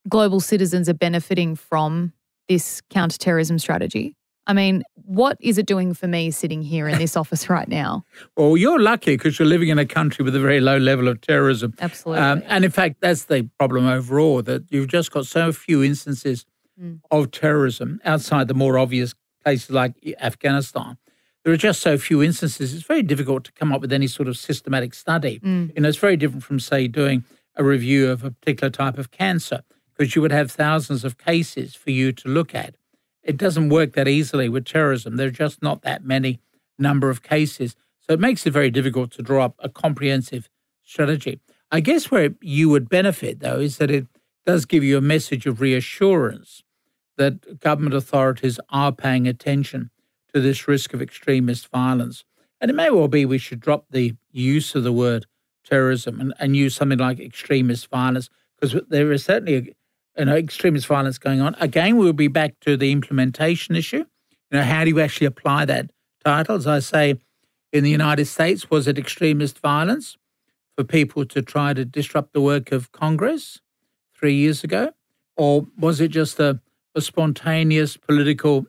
global 0.09 0.41
citizens 0.41 0.89
are 0.89 0.95
benefiting 0.95 1.55
from 1.55 2.13
this 2.49 2.83
counterterrorism 2.91 3.61
strategy? 3.61 4.17
I 4.49 4.53
mean, 4.53 4.83
what 4.97 5.39
is 5.41 5.59
it 5.59 5.67
doing 5.67 5.95
for 5.95 6.09
me 6.09 6.33
sitting 6.33 6.61
here 6.61 6.89
in 6.89 6.99
this 6.99 7.17
office 7.23 7.49
right 7.49 7.69
now? 7.69 8.03
Well, 8.37 8.57
you're 8.57 8.81
lucky 8.81 9.17
because 9.17 9.39
you're 9.39 9.47
living 9.47 9.69
in 9.69 9.79
a 9.79 9.87
country 9.87 10.25
with 10.25 10.35
a 10.35 10.41
very 10.41 10.61
low 10.61 10.77
level 10.77 11.07
of 11.07 11.21
terrorism. 11.21 11.73
Absolutely. 11.81 12.21
Um, 12.21 12.43
and 12.47 12.65
in 12.65 12.73
fact, 12.73 12.97
that's 13.01 13.27
the 13.27 13.49
problem 13.61 13.87
overall 13.87 14.43
that 14.43 14.65
you've 14.71 14.89
just 14.89 15.13
got 15.13 15.27
so 15.27 15.53
few 15.53 15.85
instances 15.85 16.45
mm. 16.79 17.01
of 17.13 17.31
terrorism 17.31 18.01
outside 18.05 18.49
the 18.49 18.55
more 18.55 18.77
obvious 18.77 19.15
places 19.45 19.71
like 19.71 19.95
Afghanistan. 20.21 20.99
There 21.45 21.53
are 21.53 21.59
just 21.59 21.81
so 21.81 21.97
few 21.97 22.25
instances. 22.25 22.75
It's 22.75 22.87
very 22.87 23.03
difficult 23.03 23.45
to 23.45 23.53
come 23.53 23.73
up 23.73 23.81
with 23.81 23.93
any 23.93 24.09
sort 24.09 24.27
of 24.27 24.37
systematic 24.37 24.95
study. 24.95 25.39
Mm. 25.39 25.73
You 25.77 25.83
know, 25.83 25.89
it's 25.89 25.99
very 25.99 26.17
different 26.17 26.43
from, 26.43 26.59
say, 26.59 26.89
doing 26.89 27.23
a 27.57 27.65
review 27.65 28.11
of 28.11 28.25
a 28.25 28.31
particular 28.31 28.71
type 28.71 28.99
of 28.99 29.11
cancer 29.11 29.63
because 29.97 30.15
you 30.15 30.23
would 30.23 30.33
have 30.33 30.51
thousands 30.51 31.05
of 31.05 31.19
cases 31.19 31.75
for 31.75 31.91
you 31.91 32.13
to 32.13 32.29
look 32.29 32.55
at. 32.55 32.77
It 33.23 33.37
doesn't 33.37 33.69
work 33.69 33.93
that 33.93 34.09
easily 34.09 34.49
with 34.49 34.65
terrorism. 34.65 35.17
There 35.17 35.29
are 35.29 35.33
just 35.33 35.63
not 35.63 35.83
that 35.83 36.05
many 36.05 36.41
number 36.79 37.11
of 37.11 37.23
cases. 37.23 37.77
So 38.01 38.13
it 38.13 38.21
makes 38.21 38.47
it 38.47 38.53
very 38.53 38.71
difficult 38.71 39.13
to 39.13 39.23
draw 39.23 39.47
up 39.47 39.55
a 39.61 39.69
comprehensive 39.69 40.49
strategy. 40.83 41.41
I 41.71 41.81
guess 41.81 42.11
where 42.11 42.31
you 42.41 42.69
would 42.69 42.89
benefit, 42.89 43.41
though, 43.41 43.61
is 43.61 43.79
that 43.79 43.91
it 43.91 44.07
does 44.45 44.67
give 44.67 44.85
you 44.85 44.99
a 44.99 45.01
message 45.01 45.47
of 45.47 45.61
reassurance 45.61 46.63
that 47.17 47.61
government 47.61 47.95
authorities 47.95 48.61
are 48.71 48.93
paying 48.93 49.27
attention 49.27 49.91
to 50.35 50.41
this 50.41 50.69
risk 50.69 50.93
of 50.93 51.01
extremist 51.01 51.69
violence. 51.69 52.25
And 52.61 52.71
it 52.71 52.75
may 52.75 52.91
well 52.91 53.09
be 53.09 53.25
we 53.25 53.39
should 53.39 53.61
drop 53.61 53.87
the 53.91 54.17
use 54.33 54.75
of 54.75 54.85
the 54.85 54.93
word 54.93 55.27
terrorism 55.65 56.21
and, 56.21 56.35
and 56.39 56.57
use 56.57 56.75
something 56.75 56.99
like 56.99 57.21
extremist 57.21 57.89
violence 57.91 58.29
because 58.61 58.81
there 58.89 59.11
is 59.13 59.25
certainly 59.25 59.57
a, 59.57 60.21
you 60.21 60.25
know, 60.27 60.37
extremist 60.37 60.87
violence 60.87 61.19
going 61.19 61.41
on. 61.41 61.57
Again, 61.61 61.97
we'll 61.97 62.13
be 62.13 62.29
back 62.29 62.61
to 62.61 62.77
the 62.77 62.93
implementation 62.93 63.75
issue. 63.77 64.05
You 64.51 64.59
know, 64.59 64.63
how 64.63 64.85
do 64.85 64.91
you 64.91 65.01
actually 65.01 65.27
apply 65.27 65.65
that 65.67 65.91
title? 66.25 66.57
As 66.57 66.67
I 66.67 66.79
say, 66.79 67.19
in 67.73 67.83
the 67.83 67.91
United 67.91 68.27
States, 68.27 68.71
was 68.71 68.87
it 68.87 68.99
extremist 68.99 69.59
violence 69.59 70.17
for 70.77 70.85
people 70.85 71.25
to 71.27 71.43
try 71.43 71.75
to 71.75 71.85
disrupt 71.85 72.33
the 72.33 72.41
work 72.41 72.71
of 72.73 72.93
Congress 72.93 73.61
three 74.17 74.35
years 74.35 74.63
ago? 74.63 74.93
Or 75.37 75.67
was 75.77 76.01
it 76.01 76.09
just 76.09 76.39
a, 76.39 76.61
a 76.95 77.01
spontaneous 77.01 77.97
political 77.97 78.67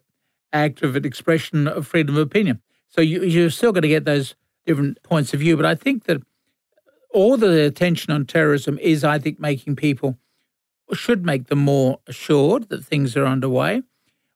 act 0.51 0.81
of 0.81 0.95
an 0.95 1.05
expression 1.05 1.67
of 1.67 1.85
freedom 1.85 2.15
of 2.15 2.21
opinion? 2.21 2.61
So 2.87 3.01
you, 3.01 3.23
you're 3.23 3.51
still 3.51 3.71
going 3.71 3.83
to 3.83 3.87
get 3.87 4.05
those 4.05 4.35
different 4.65 5.01
points 5.03 5.33
of 5.33 5.39
view. 5.41 5.55
But 5.55 5.65
I 5.65 5.75
think 5.75 6.05
that 6.05 6.21
all 7.15 7.37
the 7.37 7.63
attention 7.63 8.11
on 8.11 8.25
terrorism 8.25 8.77
is, 8.79 9.03
I 9.03 9.19
think, 9.19 9.39
making 9.39 9.77
people 9.77 10.17
should 10.93 11.25
make 11.25 11.47
them 11.47 11.59
more 11.59 11.99
assured 12.07 12.69
that 12.69 12.85
things 12.85 13.15
are 13.15 13.25
underway. 13.25 13.83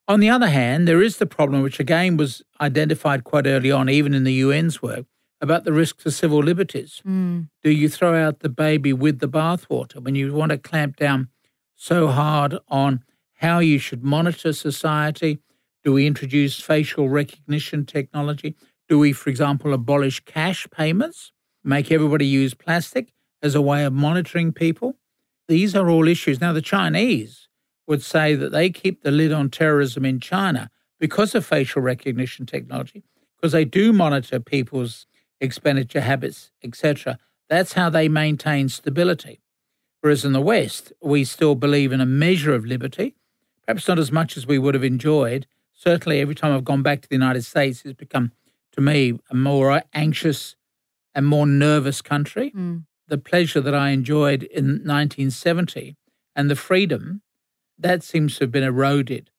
On 0.08 0.18
the 0.18 0.30
other 0.30 0.48
hand, 0.48 0.88
there 0.88 1.02
is 1.02 1.18
the 1.18 1.26
problem, 1.26 1.62
which 1.62 1.78
again 1.78 2.16
was 2.16 2.42
identified 2.60 3.22
quite 3.22 3.46
early 3.46 3.70
on, 3.70 3.88
even 3.88 4.14
in 4.14 4.24
the 4.24 4.40
UN's 4.40 4.82
work, 4.82 5.04
about 5.40 5.64
the 5.64 5.72
risks 5.72 6.02
to 6.04 6.10
civil 6.10 6.38
liberties. 6.38 7.02
Mm. 7.06 7.48
Do 7.62 7.70
you 7.70 7.88
throw 7.88 8.20
out 8.20 8.40
the 8.40 8.48
baby 8.48 8.92
with 8.92 9.20
the 9.20 9.28
bathwater 9.28 10.02
when 10.02 10.14
you 10.14 10.32
want 10.32 10.50
to 10.50 10.58
clamp 10.58 10.96
down 10.96 11.28
so 11.76 12.08
hard 12.08 12.58
on 12.68 13.04
how 13.34 13.58
you 13.58 13.78
should 13.78 14.02
monitor 14.02 14.52
society? 14.52 15.38
Do 15.84 15.92
we 15.92 16.06
introduce 16.06 16.60
facial 16.60 17.08
recognition 17.08 17.84
technology? 17.84 18.56
Do 18.88 18.98
we, 18.98 19.12
for 19.12 19.30
example, 19.30 19.72
abolish 19.72 20.20
cash 20.24 20.66
payments, 20.70 21.30
make 21.64 21.90
everybody 21.90 22.26
use 22.26 22.54
plastic 22.54 23.12
as 23.42 23.54
a 23.54 23.60
way 23.60 23.84
of 23.84 23.92
monitoring 23.92 24.52
people? 24.52 24.96
These 25.48 25.74
are 25.74 25.90
all 25.90 26.06
issues. 26.08 26.40
Now, 26.40 26.52
the 26.52 26.62
Chinese 26.62 27.48
would 27.86 28.02
say 28.02 28.34
that 28.34 28.52
they 28.52 28.70
keep 28.70 29.02
the 29.02 29.10
lid 29.10 29.32
on 29.32 29.50
terrorism 29.50 30.04
in 30.04 30.20
China 30.20 30.70
because 30.98 31.34
of 31.34 31.44
facial 31.44 31.82
recognition 31.82 32.46
technology, 32.46 33.02
because 33.36 33.52
they 33.52 33.64
do 33.64 33.92
monitor 33.92 34.38
people's 34.38 35.06
expenditure 35.40 36.02
habits, 36.02 36.52
etc. 36.62 37.18
That's 37.48 37.72
how 37.72 37.90
they 37.90 38.08
maintain 38.08 38.68
stability. 38.68 39.40
Whereas 40.02 40.24
in 40.24 40.32
the 40.32 40.40
West, 40.40 40.92
we 41.02 41.24
still 41.24 41.54
believe 41.54 41.92
in 41.92 42.00
a 42.00 42.06
measure 42.06 42.54
of 42.54 42.64
liberty, 42.64 43.16
perhaps 43.66 43.88
not 43.88 43.98
as 43.98 44.12
much 44.12 44.36
as 44.36 44.46
we 44.46 44.58
would 44.58 44.74
have 44.74 44.84
enjoyed. 44.84 45.46
Certainly, 45.74 46.20
every 46.20 46.34
time 46.34 46.54
I've 46.54 46.64
gone 46.64 46.82
back 46.82 47.02
to 47.02 47.08
the 47.08 47.16
United 47.16 47.44
States, 47.44 47.82
it's 47.84 47.94
become, 47.94 48.32
to 48.72 48.80
me, 48.80 49.18
a 49.30 49.34
more 49.34 49.82
anxious 49.92 50.54
and 51.14 51.26
more 51.26 51.46
nervous 51.46 52.02
country. 52.02 52.52
Mm. 52.56 52.84
The 53.08 53.18
pleasure 53.18 53.60
that 53.60 53.74
I 53.74 53.90
enjoyed 53.90 54.44
in 54.44 54.66
1970 54.66 55.96
and 56.36 56.48
the 56.48 56.56
freedom, 56.56 57.22
that 57.78 58.02
seems 58.02 58.36
to 58.36 58.44
have 58.44 58.52
been 58.52 58.62
eroded 58.62 59.30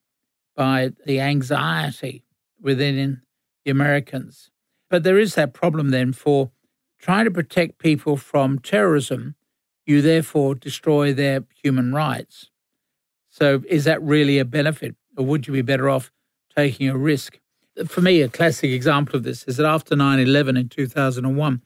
by 0.55 0.91
the 1.05 1.19
anxiety 1.21 2.25
within 2.59 3.21
the 3.63 3.71
Americans. 3.71 4.49
But 4.89 5.03
there 5.03 5.17
is 5.17 5.35
that 5.35 5.53
problem 5.53 5.89
then 5.89 6.11
for 6.11 6.51
trying 6.99 7.25
to 7.25 7.31
protect 7.31 7.79
people 7.79 8.17
from 8.17 8.59
terrorism, 8.59 9.35
you 9.85 10.01
therefore 10.01 10.53
destroy 10.53 11.13
their 11.13 11.45
human 11.63 11.93
rights. 11.93 12.49
So 13.29 13.63
is 13.67 13.85
that 13.85 14.01
really 14.03 14.37
a 14.37 14.45
benefit, 14.45 14.95
or 15.17 15.25
would 15.25 15.47
you 15.47 15.53
be 15.53 15.61
better 15.61 15.89
off 15.89 16.11
taking 16.55 16.89
a 16.89 16.97
risk? 16.97 17.39
For 17.87 18.01
me, 18.01 18.21
a 18.21 18.29
classic 18.29 18.71
example 18.71 19.15
of 19.15 19.23
this 19.23 19.43
is 19.43 19.57
that 19.57 19.65
after 19.65 19.95
9 19.95 20.19
11 20.19 20.57
in 20.57 20.69
2001, 20.69 21.61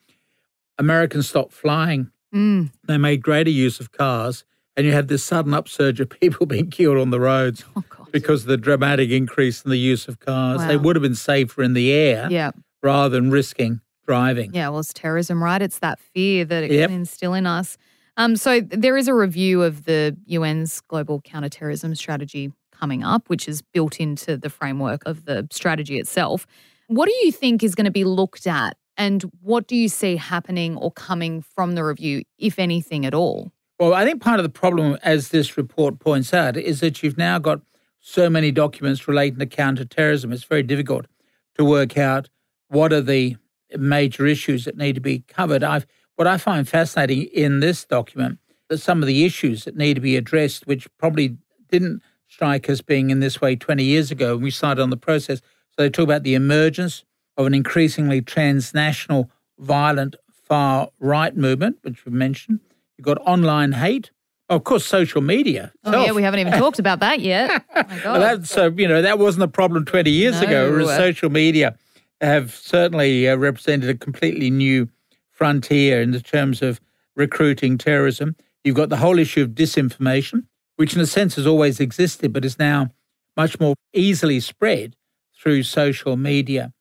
Americans 0.78 1.30
stopped 1.30 1.52
flying. 1.54 2.12
Mm. 2.34 2.72
They 2.88 2.98
made 2.98 3.22
greater 3.24 3.50
use 3.50 3.80
of 3.80 3.92
cars, 3.92 4.44
and 4.76 4.86
you 4.86 4.92
had 4.92 5.08
this 5.08 5.24
sudden 5.24 5.54
upsurge 5.54 6.00
of 6.00 6.10
people 6.22 6.46
being 6.46 6.70
killed 6.70 6.98
on 6.98 7.10
the 7.10 7.20
roads 7.20 7.64
Oh, 7.76 7.84
because 8.12 8.42
of 8.44 8.48
the 8.48 8.58
dramatic 8.58 9.10
increase 9.10 9.64
in 9.64 9.72
the 9.72 9.78
use 9.78 10.08
of 10.08 10.20
cars. 10.20 10.66
They 10.68 10.78
would 10.78 10.96
have 10.96 11.04
been 11.04 11.16
safer 11.16 11.64
in 11.64 11.74
the 11.74 11.92
air 11.92 12.28
Yeah. 12.30 12.52
rather 12.84 13.10
than 13.10 13.32
risking 13.32 13.82
driving. 14.06 14.54
Yeah, 14.54 14.70
well, 14.70 14.80
it's 14.82 14.94
terrorism, 14.94 15.44
right? 15.44 15.62
It's 15.62 15.80
that 15.80 16.00
fear 16.00 16.46
that 16.46 16.64
it 16.66 16.72
Yep. 16.72 16.90
can 16.90 17.00
instill 17.00 17.34
in 17.34 17.48
us. 17.48 17.76
Um, 18.18 18.36
so 18.36 18.62
there 18.62 18.96
is 18.96 19.08
a 19.08 19.14
review 19.16 19.64
of 19.64 19.86
the 19.86 20.16
UN's 20.32 20.80
global 20.82 21.20
counterterrorism 21.22 21.96
strategy 21.96 22.54
coming 22.80 23.04
up, 23.04 23.30
which 23.30 23.48
is 23.48 23.62
built 23.62 24.00
into 24.00 24.38
the 24.38 24.50
framework 24.50 25.04
of 25.06 25.26
the 25.26 25.48
strategy 25.52 25.98
itself. 26.00 26.46
What 26.88 27.08
do 27.08 27.16
you 27.24 27.32
think 27.32 27.64
is 27.64 27.76
going 27.76 27.86
to 27.86 27.92
be 27.92 28.04
looked 28.04 28.46
at, 28.46 28.78
and 28.98 29.24
what 29.42 29.68
do 29.68 29.76
you 29.76 29.90
see 29.90 30.16
happening 30.16 30.78
or 30.78 30.92
coming 30.92 31.42
from 31.42 31.76
the 31.76 31.84
review, 31.84 32.24
if 32.38 32.60
anything 32.60 33.06
at 33.06 33.14
all? 33.14 33.52
Well, 33.80 33.94
I 33.94 34.06
think 34.06 34.22
part 34.22 34.40
of 34.40 34.44
the 34.44 34.50
problem, 34.50 34.98
as 35.04 35.30
this 35.30 35.58
report 35.58 36.00
points 36.00 36.34
out, 36.34 36.56
is 36.56 36.80
that 36.80 37.04
you've 37.04 37.18
now 37.18 37.40
got 37.40 37.62
so 38.00 38.30
many 38.30 38.52
documents 38.52 39.08
relating 39.08 39.40
to 39.40 39.46
counterterrorism. 39.46 40.32
It's 40.32 40.44
very 40.44 40.64
difficult 40.64 41.08
to 41.56 41.66
work 41.66 41.98
out 41.98 42.30
what 42.68 42.94
are 42.94 43.02
the 43.02 43.36
major 43.76 44.26
issues 44.26 44.66
that 44.66 44.78
need 44.78 44.94
to 44.96 45.02
be 45.02 45.20
covered. 45.28 45.64
I've, 45.64 45.86
what 46.16 46.28
I 46.28 46.38
find 46.38 46.68
fascinating 46.68 47.24
in 47.24 47.60
this 47.60 47.84
document 47.84 48.40
are 48.72 48.78
some 48.78 49.02
of 49.02 49.08
the 49.08 49.26
issues 49.26 49.66
that 49.66 49.76
need 49.76 49.96
to 49.96 50.02
be 50.02 50.16
addressed, 50.16 50.68
which 50.68 50.88
probably 50.98 51.38
didn't 51.70 52.02
strike 52.28 52.70
us 52.70 52.82
being 52.82 53.10
in 53.10 53.20
this 53.20 53.42
way 53.42 53.56
20 53.56 53.84
years 53.84 54.12
ago 54.12 54.36
when 54.36 54.44
we 54.44 54.52
started 54.52 54.82
on 54.82 54.90
the 54.90 54.98
process. 54.98 55.40
So 55.72 55.84
they 55.84 55.90
talk 55.90 56.04
about 56.04 56.24
the 56.24 56.36
emergence 56.36 57.04
of 57.38 57.46
an 57.46 57.54
increasingly 57.54 58.22
transnational, 58.22 59.30
violent 59.60 60.16
far 60.32 60.90
right 61.00 61.36
movement, 61.36 61.78
which 61.82 62.06
we've 62.06 62.14
mentioned. 62.14 62.60
You've 62.98 63.06
got 63.06 63.18
online 63.26 63.74
hate. 63.74 64.12
Of 64.48 64.64
course, 64.64 64.86
social 64.86 65.22
media. 65.22 65.74
Oh, 65.84 66.06
yeah, 66.06 66.12
we 66.12 66.22
haven't 66.22 66.40
even 66.40 66.54
talked 66.60 66.78
about 66.78 67.00
that 67.00 67.20
yet. 67.20 67.64
Oh, 67.76 67.84
my 67.90 68.00
God. 68.00 68.04
Well, 68.06 68.20
that, 68.20 68.48
so 68.48 68.68
you 68.68 68.88
know 68.88 69.02
that 69.02 69.18
wasn't 69.18 69.44
a 69.44 69.48
problem 69.48 69.86
20 69.86 70.12
years 70.12 70.40
ago. 70.40 70.70
No. 70.70 70.72
Whereas 70.72 70.98
social 70.98 71.30
media 71.30 71.76
have 72.22 72.54
certainly 72.54 73.28
uh, 73.28 73.36
represented 73.36 73.90
a 73.90 73.96
completely 73.96 74.50
new 74.50 74.88
frontier 75.32 76.02
in 76.02 76.12
the 76.12 76.22
terms 76.22 76.62
of 76.62 76.80
recruiting 77.16 77.78
terrorism. 77.78 78.36
You've 78.64 78.76
got 78.76 78.90
the 78.90 78.98
whole 78.98 79.20
issue 79.20 79.42
of 79.42 79.50
disinformation, 79.50 80.44
which 80.76 80.96
in 80.96 81.02
a 81.02 81.06
sense 81.06 81.36
has 81.36 81.48
always 81.48 81.80
existed, 81.80 82.34
but 82.34 82.46
is 82.46 82.60
now 82.60 82.90
much 83.38 83.60
more 83.60 83.76
easily 83.94 84.40
spread 84.40 84.96
through 85.38 85.64
social 85.64 86.16
media. 86.18 86.72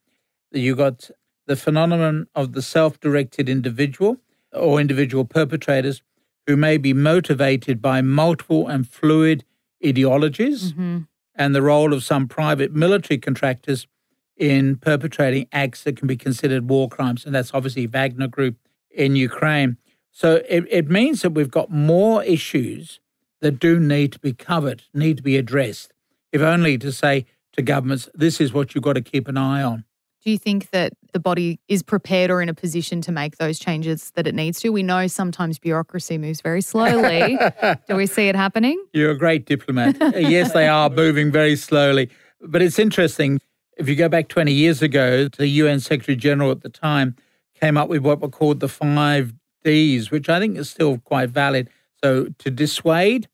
You've 0.51 0.77
got 0.77 1.09
the 1.47 1.55
phenomenon 1.55 2.27
of 2.33 2.53
the 2.53 2.61
self-directed 2.61 3.49
individual 3.49 4.17
or 4.53 4.79
individual 4.79 5.25
perpetrators 5.25 6.01
who 6.47 6.55
may 6.55 6.77
be 6.77 6.93
motivated 6.93 7.81
by 7.81 8.01
multiple 8.01 8.67
and 8.67 8.87
fluid 8.87 9.43
ideologies 9.85 10.73
Mhm. 10.73 11.07
and 11.35 11.53
the 11.53 11.61
role 11.61 11.93
of 11.93 12.03
some 12.03 12.27
private 12.27 12.73
military 12.73 13.17
contractors 13.17 13.87
in 14.37 14.75
perpetrating 14.77 15.47
acts 15.51 15.83
that 15.83 15.97
can 15.97 16.07
be 16.07 16.17
considered 16.17 16.69
war 16.69 16.89
crimes. 16.89 17.25
And 17.25 17.33
that's 17.35 17.53
obviously 17.53 17.85
Wagner 17.85 18.27
Group 18.27 18.55
in 18.89 19.15
Ukraine. 19.15 19.77
So 20.11 20.41
it, 20.49 20.65
it 20.69 20.89
means 20.89 21.21
that 21.21 21.31
we've 21.31 21.51
got 21.51 21.69
more 21.71 22.23
issues 22.23 22.99
that 23.45 23.59
do 23.59 23.79
need 23.79 24.11
to 24.11 24.17
be 24.17 24.33
covered, 24.33 24.81
need 24.91 25.17
to 25.17 25.21
be 25.21 25.37
addressed, 25.37 25.93
if 26.31 26.41
only 26.41 26.79
to 26.79 26.91
say 26.91 27.27
to 27.53 27.61
governments, 27.61 28.09
this 28.15 28.41
is 28.41 28.51
what 28.51 28.73
you've 28.73 28.83
got 28.83 28.93
to 28.93 29.01
keep 29.01 29.27
an 29.27 29.37
eye 29.37 29.61
on. 29.61 29.85
Do 30.23 30.31
you 30.31 30.39
think 30.39 30.71
that 30.71 30.93
the 31.13 31.19
body 31.19 31.59
is 31.67 31.83
prepared 31.83 32.31
or 32.31 32.41
in 32.41 32.49
a 32.49 32.55
position 32.55 33.01
to 33.01 33.11
make 33.11 33.37
those 33.37 33.59
changes 33.59 34.09
that 34.15 34.25
it 34.25 34.33
needs 34.33 34.59
to? 34.61 34.69
We 34.69 34.81
know 34.81 35.05
sometimes 35.05 35.59
bureaucracy 35.59 36.17
moves 36.17 36.41
very 36.41 36.61
slowly. 36.61 37.37
Do 37.87 37.95
we 37.95 38.07
see 38.07 38.29
it 38.29 38.35
happening? 38.35 38.83
You're 38.93 39.11
a 39.11 39.17
great 39.17 39.45
diplomat. 39.45 39.97
Yes, 40.15 40.51
they 40.53 40.67
are 40.67 40.89
moving 40.89 41.31
very 41.31 41.55
slowly. 41.55 42.09
But 42.41 42.63
it's 42.63 42.79
interesting. 42.79 43.39
If 43.77 43.87
you 43.87 43.95
go 43.95 44.09
back 44.09 44.27
20 44.27 44.51
years 44.51 44.81
ago, 44.81 45.27
the 45.27 45.45
UN 45.45 45.79
Secretary 45.81 46.15
General 46.15 46.49
at 46.49 46.61
the 46.61 46.69
time 46.69 47.15
came 47.61 47.77
up 47.77 47.89
with 47.89 48.01
what 48.01 48.21
were 48.21 48.29
called 48.29 48.59
the 48.59 48.69
five 48.69 49.35
Ds, 49.63 50.09
which 50.09 50.29
I 50.29 50.39
think 50.39 50.57
is 50.57 50.67
still 50.67 50.97
quite 50.97 51.29
valid. 51.29 51.69
So, 52.03 52.27
to 52.39 52.51
dissuade 52.51 53.27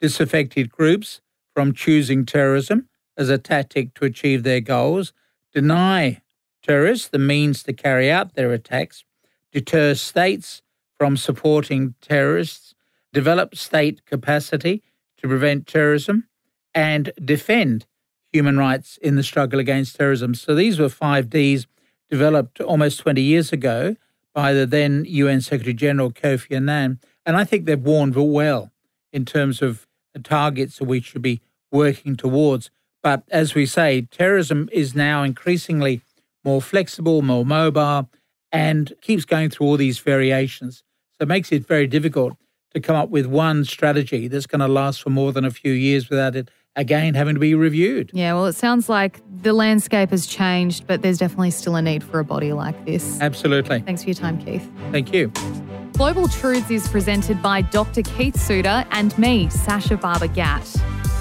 disaffected 0.00 0.70
groups 0.70 1.20
from 1.54 1.72
choosing 1.72 2.24
terrorism 2.24 2.88
as 3.16 3.28
a 3.28 3.38
tactic 3.38 3.94
to 3.94 4.04
achieve 4.04 4.42
their 4.42 4.60
goals, 4.60 5.12
deny 5.52 6.22
terrorists 6.62 7.08
the 7.08 7.18
means 7.18 7.62
to 7.64 7.72
carry 7.72 8.10
out 8.10 8.34
their 8.34 8.52
attacks, 8.52 9.04
deter 9.52 9.94
states 9.94 10.62
from 10.96 11.16
supporting 11.16 11.94
terrorists, 12.00 12.74
develop 13.12 13.56
state 13.56 14.04
capacity 14.04 14.82
to 15.16 15.26
prevent 15.26 15.66
terrorism, 15.66 16.28
and 16.74 17.12
defend 17.24 17.86
human 18.32 18.56
rights 18.56 18.98
in 18.98 19.16
the 19.16 19.22
struggle 19.22 19.58
against 19.58 19.96
terrorism. 19.96 20.34
So 20.34 20.54
these 20.54 20.78
were 20.78 20.88
five 20.88 21.28
Ds 21.28 21.66
developed 22.08 22.60
almost 22.60 23.00
20 23.00 23.20
years 23.20 23.52
ago 23.52 23.96
by 24.32 24.52
the 24.52 24.66
then 24.66 25.04
UN 25.08 25.40
Secretary 25.40 25.74
General 25.74 26.12
Kofi 26.12 26.54
Annan. 26.54 27.00
And 27.26 27.36
I 27.36 27.44
think 27.44 27.64
they've 27.64 27.80
worn 27.80 28.12
well 28.12 28.70
in 29.12 29.24
terms 29.24 29.60
of 29.60 29.87
targets 30.22 30.78
that 30.78 30.84
we 30.84 31.00
should 31.00 31.22
be 31.22 31.40
working 31.70 32.16
towards. 32.16 32.70
But 33.02 33.22
as 33.30 33.54
we 33.54 33.66
say, 33.66 34.02
terrorism 34.10 34.68
is 34.72 34.94
now 34.94 35.22
increasingly 35.22 36.02
more 36.44 36.60
flexible, 36.62 37.22
more 37.22 37.44
mobile, 37.44 38.08
and 38.50 38.92
keeps 39.00 39.24
going 39.24 39.50
through 39.50 39.66
all 39.66 39.76
these 39.76 39.98
variations. 39.98 40.82
So 41.12 41.22
it 41.22 41.28
makes 41.28 41.52
it 41.52 41.66
very 41.66 41.86
difficult 41.86 42.36
to 42.74 42.80
come 42.80 42.96
up 42.96 43.08
with 43.10 43.26
one 43.26 43.64
strategy 43.64 44.28
that's 44.28 44.46
going 44.46 44.60
to 44.60 44.68
last 44.68 45.02
for 45.02 45.10
more 45.10 45.32
than 45.32 45.44
a 45.44 45.50
few 45.50 45.72
years 45.72 46.08
without 46.08 46.36
it 46.36 46.50
again 46.76 47.14
having 47.14 47.34
to 47.34 47.40
be 47.40 47.54
reviewed. 47.54 48.10
Yeah, 48.14 48.34
well, 48.34 48.46
it 48.46 48.54
sounds 48.54 48.88
like 48.88 49.20
the 49.42 49.52
landscape 49.52 50.10
has 50.10 50.26
changed, 50.26 50.86
but 50.86 51.02
there's 51.02 51.18
definitely 51.18 51.50
still 51.50 51.76
a 51.76 51.82
need 51.82 52.04
for 52.04 52.20
a 52.20 52.24
body 52.24 52.52
like 52.52 52.86
this. 52.86 53.20
Absolutely. 53.20 53.80
Thanks 53.80 54.02
for 54.04 54.10
your 54.10 54.14
time, 54.14 54.38
Keith. 54.38 54.70
Thank 54.92 55.12
you. 55.12 55.32
Global 55.94 56.28
Truths 56.28 56.70
is 56.70 56.88
presented 56.88 57.42
by 57.42 57.62
Dr. 57.62 58.02
Keith 58.02 58.38
Suter 58.38 58.84
and 58.92 59.16
me, 59.18 59.48
Sasha 59.50 59.96
Barber 59.96 60.28
Gatt. 60.28 60.64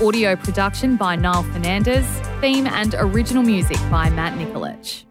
Audio 0.02 0.36
production 0.36 0.96
by 0.96 1.16
Niall 1.16 1.44
Fernandez. 1.44 2.06
Theme 2.42 2.68
and 2.68 2.94
original 3.00 3.42
music 3.42 3.80
by 3.90 4.10
Matt 4.12 4.38
Nikolic. 4.38 5.07